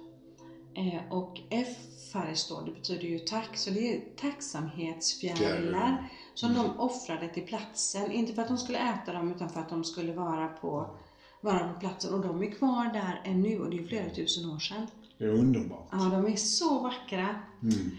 Eh, 0.78 1.14
och 1.14 1.42
F 1.50 1.78
faris 2.12 2.48
då, 2.48 2.62
det 2.62 2.72
betyder 2.72 3.08
ju 3.08 3.20
tack, 3.20 3.58
så 3.58 3.70
det 3.70 3.96
är 3.96 4.02
tacksamhetsfjärilar 4.16 6.12
som 6.34 6.54
de 6.54 6.80
offrade 6.80 7.30
till 7.30 7.46
platsen. 7.46 8.12
Inte 8.12 8.34
för 8.34 8.42
att 8.42 8.48
de 8.48 8.58
skulle 8.58 8.94
äta 8.94 9.14
dem 9.14 9.32
utan 9.32 9.50
för 9.50 9.60
att 9.60 9.70
de 9.70 9.84
skulle 9.84 10.14
vara 10.14 10.48
på, 10.48 10.96
vara 11.42 11.74
på 11.74 11.80
platsen. 11.80 12.14
Och 12.14 12.22
de 12.22 12.44
är 12.44 12.52
kvar 12.52 12.94
där 12.94 13.22
ännu 13.26 13.60
och 13.60 13.70
det 13.70 13.78
är 13.80 13.84
flera 13.84 14.10
tusen 14.10 14.50
år 14.50 14.60
sedan. 14.60 14.88
Det 15.18 15.24
är 15.24 15.30
underbart. 15.30 15.88
Ja, 15.92 15.98
de 15.98 16.34
är 16.34 16.36
så 16.36 16.80
vackra. 16.80 17.36
Mm. 17.64 17.92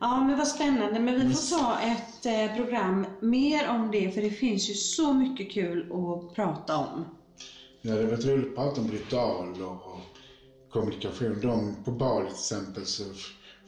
Ja, 0.00 0.24
men 0.24 0.38
vad 0.38 0.48
spännande. 0.48 1.00
Men 1.00 1.14
vi 1.14 1.34
får 1.34 1.58
ta 1.58 1.80
ett 1.80 2.26
eh, 2.26 2.56
program 2.56 3.06
mer 3.20 3.68
om 3.68 3.90
det, 3.90 4.10
för 4.10 4.22
det 4.22 4.30
finns 4.30 4.70
ju 4.70 4.74
så 4.74 5.12
mycket 5.12 5.52
kul 5.52 5.92
att 5.92 6.34
prata 6.34 6.76
om. 6.76 7.04
Ja, 7.82 7.94
det 7.94 8.06
var 8.06 8.16
roligt 8.16 8.48
att 8.48 8.54
prata 8.54 8.80
om 8.80 8.90
ritualer 8.90 9.64
och 9.64 10.00
kommunikation. 10.72 11.40
De 11.40 11.74
på 11.84 11.90
Bali 11.90 12.26
till 12.26 12.34
exempel 12.34 12.86
så 12.86 13.04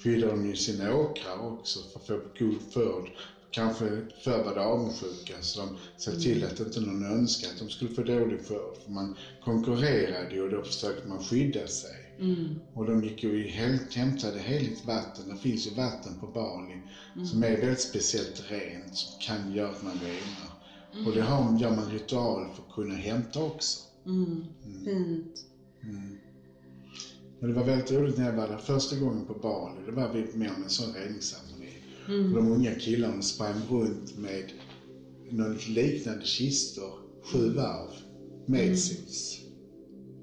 skyddar 0.02 0.28
de 0.28 0.46
ju 0.46 0.56
sina 0.56 0.94
åkrar 0.94 1.52
också 1.52 1.80
för 1.80 2.00
att 2.00 2.06
få 2.06 2.44
god 2.44 2.72
skörd. 2.74 3.10
Kanske 3.52 3.84
det 4.24 4.60
avundsjuka 4.60 5.42
så 5.42 5.60
de 5.60 5.76
såg 5.96 6.20
till 6.20 6.44
att 6.44 6.60
inte 6.60 6.80
någon 6.80 7.02
önskade 7.02 7.52
att 7.52 7.58
de 7.58 7.68
skulle 7.68 7.90
få 7.90 8.02
dålig 8.02 8.38
skörd. 8.46 8.76
För 8.84 8.90
man 8.90 9.16
konkurrerade 9.44 10.34
ju 10.34 10.42
och 10.42 10.50
då 10.50 10.62
försökte 10.62 11.08
man 11.08 11.20
skydda 11.22 11.66
sig. 11.66 12.14
Och 12.74 12.86
de 12.86 13.04
gick 13.04 13.22
ju 13.22 13.28
och 13.30 13.48
häm- 13.48 13.90
hämtade 13.94 14.38
heligt 14.38 14.84
vatten. 14.84 15.28
Det 15.28 15.36
finns 15.36 15.66
ju 15.66 15.70
vatten 15.70 16.14
på 16.20 16.26
Bali 16.26 16.78
som 17.30 17.42
är 17.42 17.56
väldigt 17.56 17.80
speciellt 17.80 18.50
rent 18.50 18.96
som 18.96 19.10
kan 19.20 19.52
göra 19.52 19.68
att 19.68 19.82
man 19.82 19.94
renar. 19.98 21.06
Och 21.06 21.12
det 21.12 21.20
har, 21.22 21.58
gör 21.58 21.70
man 21.70 21.90
ritual 21.90 22.46
för 22.54 22.62
att 22.62 22.68
kunna 22.74 22.94
hämta 22.94 23.40
också. 23.40 23.78
Mm. 24.06 24.44
Fint. 24.84 25.44
Men 27.40 27.50
det 27.50 27.56
var 27.56 27.62
väldigt 27.62 27.90
roligt 27.90 28.16
när 28.16 28.24
jag 28.24 28.32
var 28.32 28.46
där 28.46 28.56
första 28.56 28.96
gången 28.96 29.22
på 29.24 29.34
Bali. 29.34 29.84
Det 29.86 29.92
var 29.92 30.08
vi 30.08 30.26
med 30.38 30.50
om 30.50 30.62
en 30.62 30.70
sån 30.70 30.92
räddningsceremoni. 30.92 31.51
Och 32.06 32.34
de 32.34 32.52
unga 32.52 32.74
killarna 32.74 33.22
sprang 33.22 33.60
runt 33.70 34.18
med 34.18 34.52
något 35.30 35.68
liknande 35.68 36.24
kistor 36.24 36.92
sju 37.24 37.48
varv 37.48 37.90
med 38.46 38.78
sos. 38.78 39.38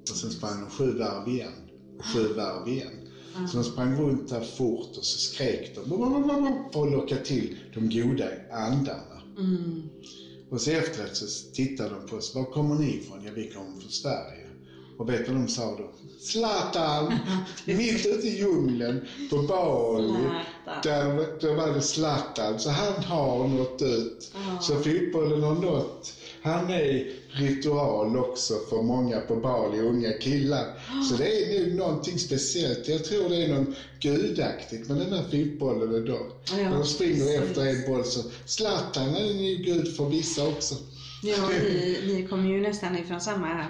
Och 0.09 0.17
sen 0.17 0.31
sprang 0.31 0.61
de 0.61 0.69
sju 0.69 0.97
varv 0.97 1.27
igen 1.27 1.69
och 1.97 2.05
sju 2.05 2.33
varv 2.33 2.67
igen. 2.67 3.07
Så 3.51 3.57
de 3.57 3.63
sprang 3.63 3.99
runt 3.99 4.29
där 4.29 4.41
fort 4.41 4.97
och 4.97 5.05
så 5.05 5.19
skrek 5.19 5.75
de 5.75 5.89
för 6.73 6.85
att 6.85 6.91
locka 6.91 7.15
till 7.17 7.57
de 7.73 7.89
goda 7.89 8.25
andarna. 8.51 9.21
Och 10.49 10.61
så 10.61 10.71
efteråt 10.71 11.15
så 11.15 11.51
tittade 11.53 11.89
de 11.89 12.07
på 12.07 12.15
oss. 12.15 12.35
Var 12.35 12.45
kommer 12.45 12.75
ni 12.75 12.95
ifrån? 12.95 13.23
Ja, 13.25 13.31
vi 13.35 13.49
kommer 13.49 13.79
från 13.79 13.91
Sverige. 13.91 14.45
Och 14.97 15.09
vet 15.09 15.25
du 15.25 15.31
vad 15.31 15.41
de 15.41 15.47
sa 15.47 15.77
då? 15.77 15.91
Zlatan! 16.19 17.13
Mitt 17.65 18.05
ute 18.05 18.27
i 18.27 18.37
djungeln 18.37 19.01
på 19.29 19.37
Bali. 19.37 20.29
Där, 20.83 21.39
där 21.41 21.55
var 21.55 21.73
det 21.73 21.81
Zlatan. 21.81 22.59
Så 22.59 22.69
han 22.69 23.03
har 23.03 23.47
nått 23.47 23.81
ut. 23.81 24.31
Så 24.61 24.75
fotbollen 24.75 25.43
har 25.43 25.55
nått. 25.55 26.13
Han 26.43 26.69
är 26.69 27.11
ritual 27.31 28.17
också 28.17 28.53
för 28.69 28.81
många 28.81 29.19
på 29.19 29.35
Bali, 29.35 29.79
unga 29.79 30.11
killar. 30.13 30.65
Så 31.09 31.15
det 31.15 31.55
är 31.57 31.67
nog 31.67 31.75
någonting 31.77 32.19
speciellt. 32.19 32.87
Jag 32.87 33.03
tror 33.05 33.29
det 33.29 33.45
är 33.45 33.53
något 33.59 33.75
gudaktigt 33.99 34.89
med 34.89 34.97
den 34.97 35.13
här 35.13 35.23
fotbollen 35.23 36.03
idag. 36.03 36.25
Ja, 36.51 36.55
När 36.57 36.71
de 36.71 36.83
springer 36.85 37.15
precis. 37.15 37.39
efter 37.39 37.65
en 37.65 37.91
boll 37.91 38.03
så 38.05 38.19
Zlatan 38.45 39.15
är 39.15 39.25
ju 39.49 39.55
gud 39.55 39.95
för 39.95 40.05
vissa 40.05 40.47
också. 40.47 40.75
Ja, 41.23 41.35
vi, 41.49 41.99
vi 42.03 42.27
kommer 42.27 42.49
ju 42.49 42.61
nästan 42.61 42.97
ifrån 42.97 43.21
samma 43.21 43.65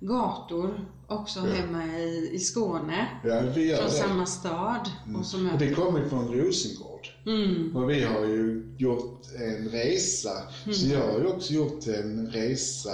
gator 0.00 0.86
också 1.08 1.40
hemma 1.40 1.84
i, 1.98 2.30
i 2.32 2.38
Skåne. 2.38 3.08
Ja, 3.24 3.40
vi 3.54 3.66
gör 3.68 3.76
Från 3.76 3.86
det. 3.86 3.92
samma 3.92 4.26
stad. 4.26 4.90
Och 5.18 5.26
så 5.26 5.36
Och 5.52 5.58
det 5.58 5.70
kommer 5.74 6.08
från 6.08 6.34
Rosengård. 6.34 7.08
mm. 7.26 7.76
Och 7.76 7.90
vi 7.90 8.04
har 8.04 8.24
ju 8.24 8.74
gjort 8.78 9.22
en 9.36 9.68
resa. 9.68 10.30
Så 10.72 10.86
jag 10.86 11.12
har 11.12 11.18
ju 11.18 11.26
också 11.26 11.52
gjort 11.52 11.86
en 11.86 12.26
resa 12.30 12.90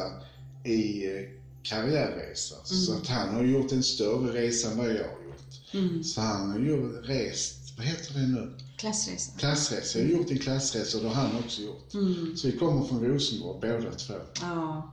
i 0.65 1.07
eh, 1.07 1.23
karriärresa. 1.63 2.55
Så 2.65 2.93
att 2.93 3.07
han 3.09 3.35
har 3.35 3.43
gjort 3.43 3.73
en 3.73 3.83
större 3.83 4.33
resa 4.33 4.71
än 4.71 4.77
vad 4.79 4.87
jag 4.87 4.93
har 4.93 4.99
gjort. 5.27 6.05
Så 6.07 6.21
han 6.21 6.51
har 6.51 6.59
ju 6.59 6.93
rest, 7.03 7.59
vad 7.77 7.87
heter 7.87 8.15
det 8.15 8.27
nu? 8.27 8.53
Klassresa. 8.77 9.33
Klassresa. 9.39 9.99
Jag 9.99 10.07
har 10.07 10.13
gjort 10.13 10.31
en 10.31 10.39
klassresa 10.39 10.99
och 10.99 11.03
det 11.05 11.09
har 11.11 11.23
han 11.29 11.39
också 11.45 11.63
gjort. 11.63 11.93
Så 12.39 12.47
vi 12.47 12.59
kommer 12.59 12.85
från 12.87 13.05
Rosengård 13.05 13.61
båda 13.61 13.91
två. 13.95 14.15
Ja. 14.41 14.91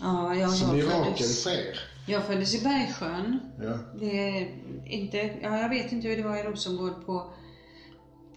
Ja, 0.00 0.34
jag, 0.34 0.54
jag, 0.54 0.74
mirakel 0.74 1.14
föddes, 1.14 1.40
sker. 1.42 1.78
Jag 2.06 2.26
föddes 2.26 2.54
i 2.54 2.64
Bergsjön. 2.64 3.40
Ja. 3.62 3.78
Det 3.98 4.28
är 4.28 4.48
inte, 4.86 5.16
ja, 5.42 5.58
jag 5.58 5.68
vet 5.68 5.92
inte 5.92 6.08
hur 6.08 6.16
det 6.16 6.22
var 6.22 6.36
i 6.36 6.42
Rosengård 6.42 7.06
på, 7.06 7.32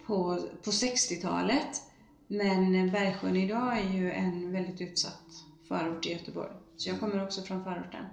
på, 0.06 0.38
på 0.64 0.70
60-talet. 0.70 1.82
Men 2.26 2.90
Bergsjön 2.90 3.36
idag 3.36 3.78
är 3.78 3.92
ju 3.92 4.12
en 4.12 4.52
väldigt 4.52 4.80
utsatt 4.80 5.44
förort 5.68 6.06
i 6.06 6.12
Göteborg. 6.12 6.50
Så 6.76 6.88
jag 6.88 7.00
kommer 7.00 7.24
också 7.24 7.42
från 7.42 7.64
förorten. 7.64 8.04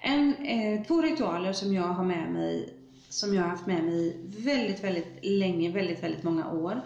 En, 0.00 0.34
eh, 0.34 0.82
två 0.86 1.02
ritualer 1.02 1.52
som 1.52 1.74
jag 1.74 1.88
har 1.88 2.04
med 2.04 2.32
mig, 2.32 2.74
som 3.08 3.34
jag 3.34 3.42
har 3.42 3.48
haft 3.48 3.66
med 3.66 3.84
mig 3.84 4.16
väldigt, 4.24 4.84
väldigt 4.84 5.18
länge, 5.22 5.70
väldigt, 5.70 6.02
väldigt 6.02 6.22
många 6.22 6.50
år. 6.50 6.80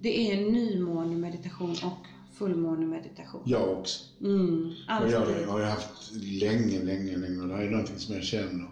Det 0.00 0.32
är 0.32 0.50
nymånemeditation 0.50 1.70
och 1.70 2.06
fullmånemeditation. 2.40 3.42
Jag 3.44 3.68
också. 3.78 4.04
Mm, 4.20 4.66
Och 4.66 4.92
alltid. 4.94 5.12
jag 5.12 5.46
har 5.46 5.60
jag 5.60 5.70
haft 5.70 6.12
länge, 6.22 6.82
länge, 6.82 7.16
länge. 7.16 7.40
Och 7.42 7.48
det 7.48 7.54
här 7.54 7.62
är 7.62 7.70
någonting 7.70 7.98
som 7.98 8.14
jag 8.14 8.24
känner 8.24 8.68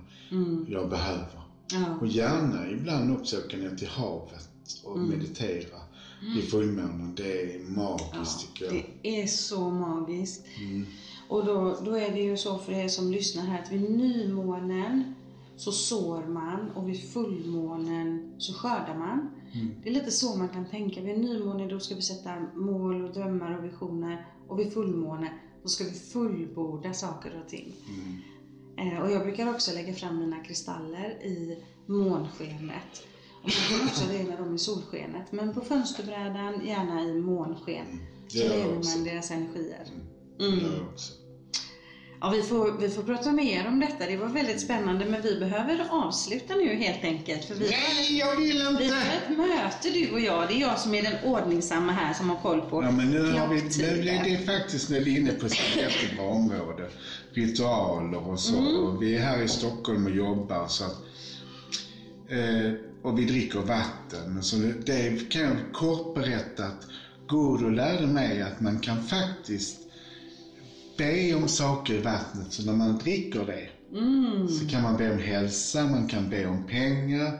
jag 0.68 0.88
behöver. 0.90 1.40
Ja. 1.72 1.98
Och 2.00 2.06
gärna 2.06 2.70
ibland 2.70 3.12
också 3.16 3.36
åka 3.38 3.56
ner 3.56 3.76
till 3.76 3.88
havet 3.88 4.48
och 4.84 4.98
meditera 4.98 5.78
i 6.38 6.42
fullmånen. 6.42 7.14
Det 7.16 7.54
är 7.54 7.58
magiskt 7.58 8.40
tycker 8.40 8.64
jag. 8.64 8.84
Det 9.02 9.22
är 9.22 9.26
så 9.26 9.70
magiskt. 9.70 10.46
Och 11.28 11.44
då, 11.44 11.78
då 11.84 11.96
är 11.96 12.12
det 12.12 12.20
ju 12.20 12.36
så 12.36 12.58
för 12.58 12.72
er 12.72 12.88
som 12.88 13.10
lyssnar 13.12 13.42
här 13.42 13.62
att 13.62 13.72
vid 13.72 13.90
nymånen 13.90 15.14
så 15.56 15.72
sår 15.72 16.22
man 16.26 16.70
och 16.74 16.88
vid 16.88 17.10
fullmånen 17.12 18.32
så 18.38 18.52
skördar 18.54 18.98
man. 18.98 19.30
Det 19.82 19.88
är 19.88 19.92
lite 19.92 20.10
så 20.10 20.36
man 20.36 20.48
kan 20.48 20.66
tänka. 20.66 21.00
Vid 21.00 21.18
nymåne 21.18 21.66
då 21.66 21.80
ska 21.80 21.94
vi 21.94 22.02
sätta 22.02 22.40
mål 22.54 23.04
och 23.04 23.12
drömmar 23.14 23.58
och 23.58 23.64
visioner 23.64 24.26
och 24.48 24.58
vid 24.58 24.72
fullmåne 24.72 25.32
då 25.62 25.68
ska 25.68 25.84
vi 25.84 25.90
fullborda 25.90 26.92
saker 26.92 27.40
och 27.42 27.48
ting. 27.48 27.72
Eh, 28.78 29.02
och 29.02 29.10
jag 29.10 29.22
brukar 29.22 29.50
också 29.50 29.74
lägga 29.74 29.94
fram 29.94 30.18
mina 30.18 30.44
kristaller 30.44 31.10
i 31.10 31.58
månskenet. 31.86 33.06
Och 33.42 33.50
man 33.70 33.78
kan 33.78 33.88
också 33.88 34.04
det 34.12 34.22
när 34.22 34.36
de 34.36 34.50
är 34.50 34.54
i 34.54 34.58
solskenet. 34.58 35.32
Men 35.32 35.54
på 35.54 35.60
fönsterbrädan, 35.60 36.66
gärna 36.66 37.02
i 37.02 37.14
månsken. 37.14 37.86
Så 38.28 38.38
jag 38.38 38.48
lever 38.48 38.78
också. 38.78 38.98
man 38.98 39.06
deras 39.06 39.30
energier. 39.30 39.86
Jag 40.38 40.88
också. 40.92 41.27
Ja, 42.20 42.30
vi, 42.30 42.42
får, 42.42 42.72
vi 42.80 42.88
får 42.88 43.02
prata 43.02 43.32
mer 43.32 43.66
om 43.68 43.80
detta. 43.80 44.06
Det 44.06 44.16
var 44.16 44.26
väldigt 44.28 44.60
spännande. 44.60 45.04
Men 45.04 45.22
vi 45.22 45.40
behöver 45.40 45.86
avsluta 45.90 46.54
nu 46.54 46.74
helt 46.74 47.04
enkelt. 47.04 47.44
För 47.44 47.54
vi, 47.54 47.60
Nej, 47.70 48.18
jag 48.18 48.36
vill 48.36 48.52
vi 48.52 48.62
har 48.62 48.70
inte! 48.70 48.84
ett 48.84 49.36
möte 49.38 49.90
du 49.94 50.12
och 50.12 50.20
jag. 50.20 50.48
Det 50.48 50.54
är 50.54 50.60
jag 50.60 50.78
som 50.78 50.94
är 50.94 51.02
den 51.02 51.14
ordningsamma 51.24 51.92
här 51.92 52.14
som 52.14 52.30
har 52.30 52.36
koll 52.36 52.60
på 52.60 52.82
Ja, 52.82 52.90
men 52.90 53.10
nu 53.10 53.18
har 53.32 53.48
vi, 53.48 53.54
nu, 53.54 53.60
klocktider. 53.60 54.24
det, 54.24 54.38
faktiskt 54.46 54.90
när 54.90 55.00
vi 55.00 55.14
är 55.16 55.20
inne 55.20 55.32
på 55.32 55.46
ett 55.46 55.76
jättebra 55.76 56.24
område. 56.26 56.88
Ritualer 57.32 58.28
och 58.28 58.40
så. 58.40 58.58
Och 58.58 59.02
vi 59.02 59.14
är 59.16 59.20
här 59.20 59.42
i 59.42 59.48
Stockholm 59.48 60.04
och 60.06 60.12
jobbar 60.12 60.66
så 60.68 60.84
att, 60.84 60.96
eh, 62.28 62.72
och 63.02 63.18
vi 63.18 63.24
dricker 63.24 63.58
vatten. 63.58 64.42
Så 64.42 64.56
det, 64.56 64.72
det 64.86 65.30
kan 65.30 65.42
jag 65.42 65.56
kort 65.72 66.14
berätta 66.14 66.64
att 66.64 66.86
Guru 67.28 67.70
lärde 67.74 68.06
mig 68.06 68.42
att 68.42 68.60
man 68.60 68.80
kan 68.80 69.02
faktiskt 69.04 69.76
be 70.98 71.34
om 71.34 71.48
saker 71.48 71.94
i 71.94 71.98
vattnet. 71.98 72.52
Så 72.52 72.66
när 72.66 72.72
man 72.72 72.98
dricker 72.98 73.44
det 73.46 73.68
så 74.58 74.68
kan 74.68 74.82
man 74.82 74.96
be 74.96 75.12
om 75.12 75.18
hälsa, 75.18 75.86
man 75.86 76.06
kan 76.06 76.28
be 76.28 76.46
om 76.46 76.66
pengar. 76.66 77.32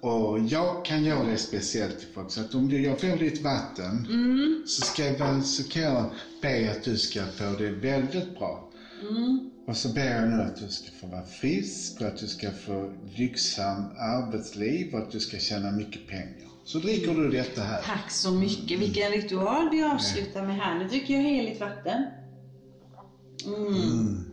Och 0.00 0.38
jag 0.38 0.84
kan 0.84 1.04
göra 1.04 1.26
det 1.26 1.36
speciellt 1.36 1.98
till 1.98 2.08
folk. 2.14 2.30
Så 2.30 2.40
att 2.40 2.54
om 2.54 2.70
jag 2.70 3.00
får 3.00 3.18
ditt 3.18 3.42
vatten 3.44 4.06
så, 4.66 4.82
ska 4.82 5.04
jag, 5.04 5.44
så 5.44 5.64
kan 5.64 5.82
jag 5.82 6.12
be 6.42 6.70
att 6.70 6.84
du 6.84 6.96
ska 6.96 7.26
få 7.26 7.54
det 7.58 7.70
väldigt 7.70 8.38
bra. 8.38 8.64
Och 9.66 9.76
så 9.76 9.88
ber 9.88 10.16
jag 10.16 10.28
nu 10.28 10.42
att 10.42 10.56
du 10.56 10.68
ska 10.68 10.90
få 11.00 11.06
vara 11.06 11.22
frisk 11.22 12.00
och 12.00 12.06
att 12.06 12.16
du 12.16 12.26
ska 12.26 12.50
få 12.50 12.90
lyxsam 13.16 13.84
arbetsliv 13.98 14.92
och 14.92 14.98
att 14.98 15.10
du 15.10 15.20
ska 15.20 15.38
tjäna 15.38 15.70
mycket 15.70 16.06
pengar. 16.06 16.48
Så 16.64 16.78
dricker 16.78 17.14
du 17.14 17.30
detta 17.30 17.62
här. 17.62 17.82
Tack 17.84 18.10
så 18.10 18.30
mycket. 18.30 18.78
Vilken 18.78 19.10
ritual 19.10 19.68
vi 19.70 19.82
avslutar 19.82 20.42
med 20.42 20.56
här. 20.56 20.78
Nu 20.78 20.84
dricker 20.84 21.14
jag 21.14 21.20
heligt 21.20 21.60
vatten. 21.60 22.06
Mm. 23.46 24.24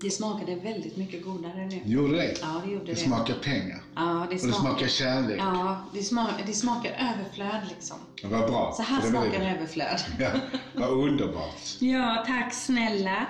Det 0.00 0.10
smakade 0.10 0.54
väldigt 0.54 0.96
mycket 0.96 1.24
godare 1.24 1.66
nu. 1.66 1.80
Gjorde 1.84 2.16
det? 2.16 2.34
Ja, 2.40 2.62
det 2.64 2.72
gjorde 2.72 2.84
Det 2.84 2.92
det. 2.92 2.96
smakar 2.96 3.34
pengar. 3.34 3.82
Ja, 3.94 4.26
det 4.30 4.40
Och 4.42 4.46
det 4.46 4.52
smakar 4.52 4.86
kärlek. 4.88 5.40
Ja, 5.40 5.76
det 5.94 6.02
smakar, 6.02 6.42
det 6.46 6.52
smakar 6.52 6.90
överflöd 6.90 7.60
liksom. 7.68 7.96
Det 8.22 8.28
var 8.28 8.48
bra. 8.48 8.72
Så 8.76 8.82
här 8.82 9.02
det 9.02 9.08
smakar 9.08 9.40
överflöd. 9.56 10.00
Ja, 10.18 10.30
vad 10.74 10.90
underbart. 10.90 11.76
Ja, 11.78 12.24
tack 12.26 12.54
snälla. 12.54 13.26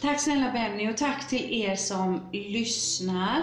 Tack 0.00 0.20
snälla 0.20 0.50
Benny 0.52 0.90
och 0.92 0.96
tack 0.96 1.28
till 1.28 1.52
er 1.52 1.76
som 1.76 2.20
lyssnar. 2.32 3.42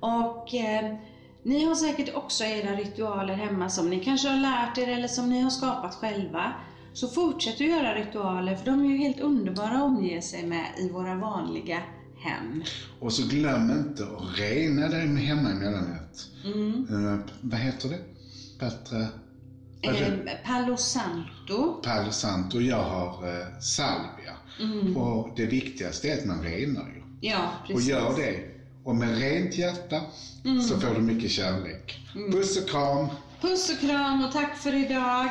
Och 0.00 0.54
eh, 0.54 0.94
ni 1.42 1.64
har 1.64 1.74
säkert 1.74 2.14
också 2.14 2.44
era 2.44 2.76
ritualer 2.76 3.34
hemma 3.34 3.68
som 3.70 3.90
ni 3.90 4.04
kanske 4.04 4.28
har 4.28 4.36
lärt 4.36 4.78
er 4.78 4.88
eller 4.88 5.08
som 5.08 5.30
ni 5.30 5.40
har 5.40 5.50
skapat 5.50 5.94
själva. 5.94 6.52
Så 6.92 7.08
fortsätt 7.08 7.54
att 7.54 7.60
göra 7.60 7.94
ritualer 7.94 8.56
för 8.56 8.64
de 8.64 8.80
är 8.84 8.88
ju 8.88 8.96
helt 8.96 9.20
underbara 9.20 9.68
att 9.76 9.82
omge 9.82 10.22
sig 10.22 10.46
med 10.46 10.66
i 10.78 10.88
våra 10.88 11.14
vanliga 11.14 11.82
hem. 12.18 12.62
Och 13.00 13.12
så 13.12 13.28
glöm 13.28 13.70
inte 13.70 14.02
att 14.02 14.38
rena 14.38 14.88
dig 14.88 15.16
hemma 15.16 15.50
emellanåt. 15.50 16.28
Mm. 16.44 16.86
Eh, 16.90 17.18
vad 17.40 17.60
heter 17.60 17.88
det? 17.88 17.98
Bättre... 18.60 19.08
Eh, 19.82 20.32
Palo 20.46 20.76
Santo. 20.76 21.80
Palo 21.82 22.12
Santo. 22.12 22.60
Jag 22.60 22.82
har 22.84 23.28
eh, 23.28 23.60
salvia. 23.60 24.36
Mm. 24.60 24.96
Och 24.96 25.28
det 25.36 25.46
viktigaste 25.46 26.08
är 26.10 26.18
att 26.18 26.26
man 26.26 26.42
renar 26.42 26.82
ju. 26.88 27.02
Ja, 27.20 27.50
Och 27.62 27.66
precis. 27.66 27.88
gör 27.88 28.16
det. 28.16 28.40
Och 28.84 28.94
med 28.96 29.18
rent 29.18 29.58
hjärta 29.58 30.00
så 30.68 30.80
får 30.80 30.94
du 30.94 31.00
mycket 31.00 31.30
kärlek. 31.30 31.98
Puss 32.32 32.62
och 32.62 32.68
kram. 32.68 33.06
Puss 33.40 33.70
och 33.70 33.80
kram 33.80 34.24
och 34.24 34.32
tack 34.32 34.56
för 34.56 34.74
idag. 34.74 35.30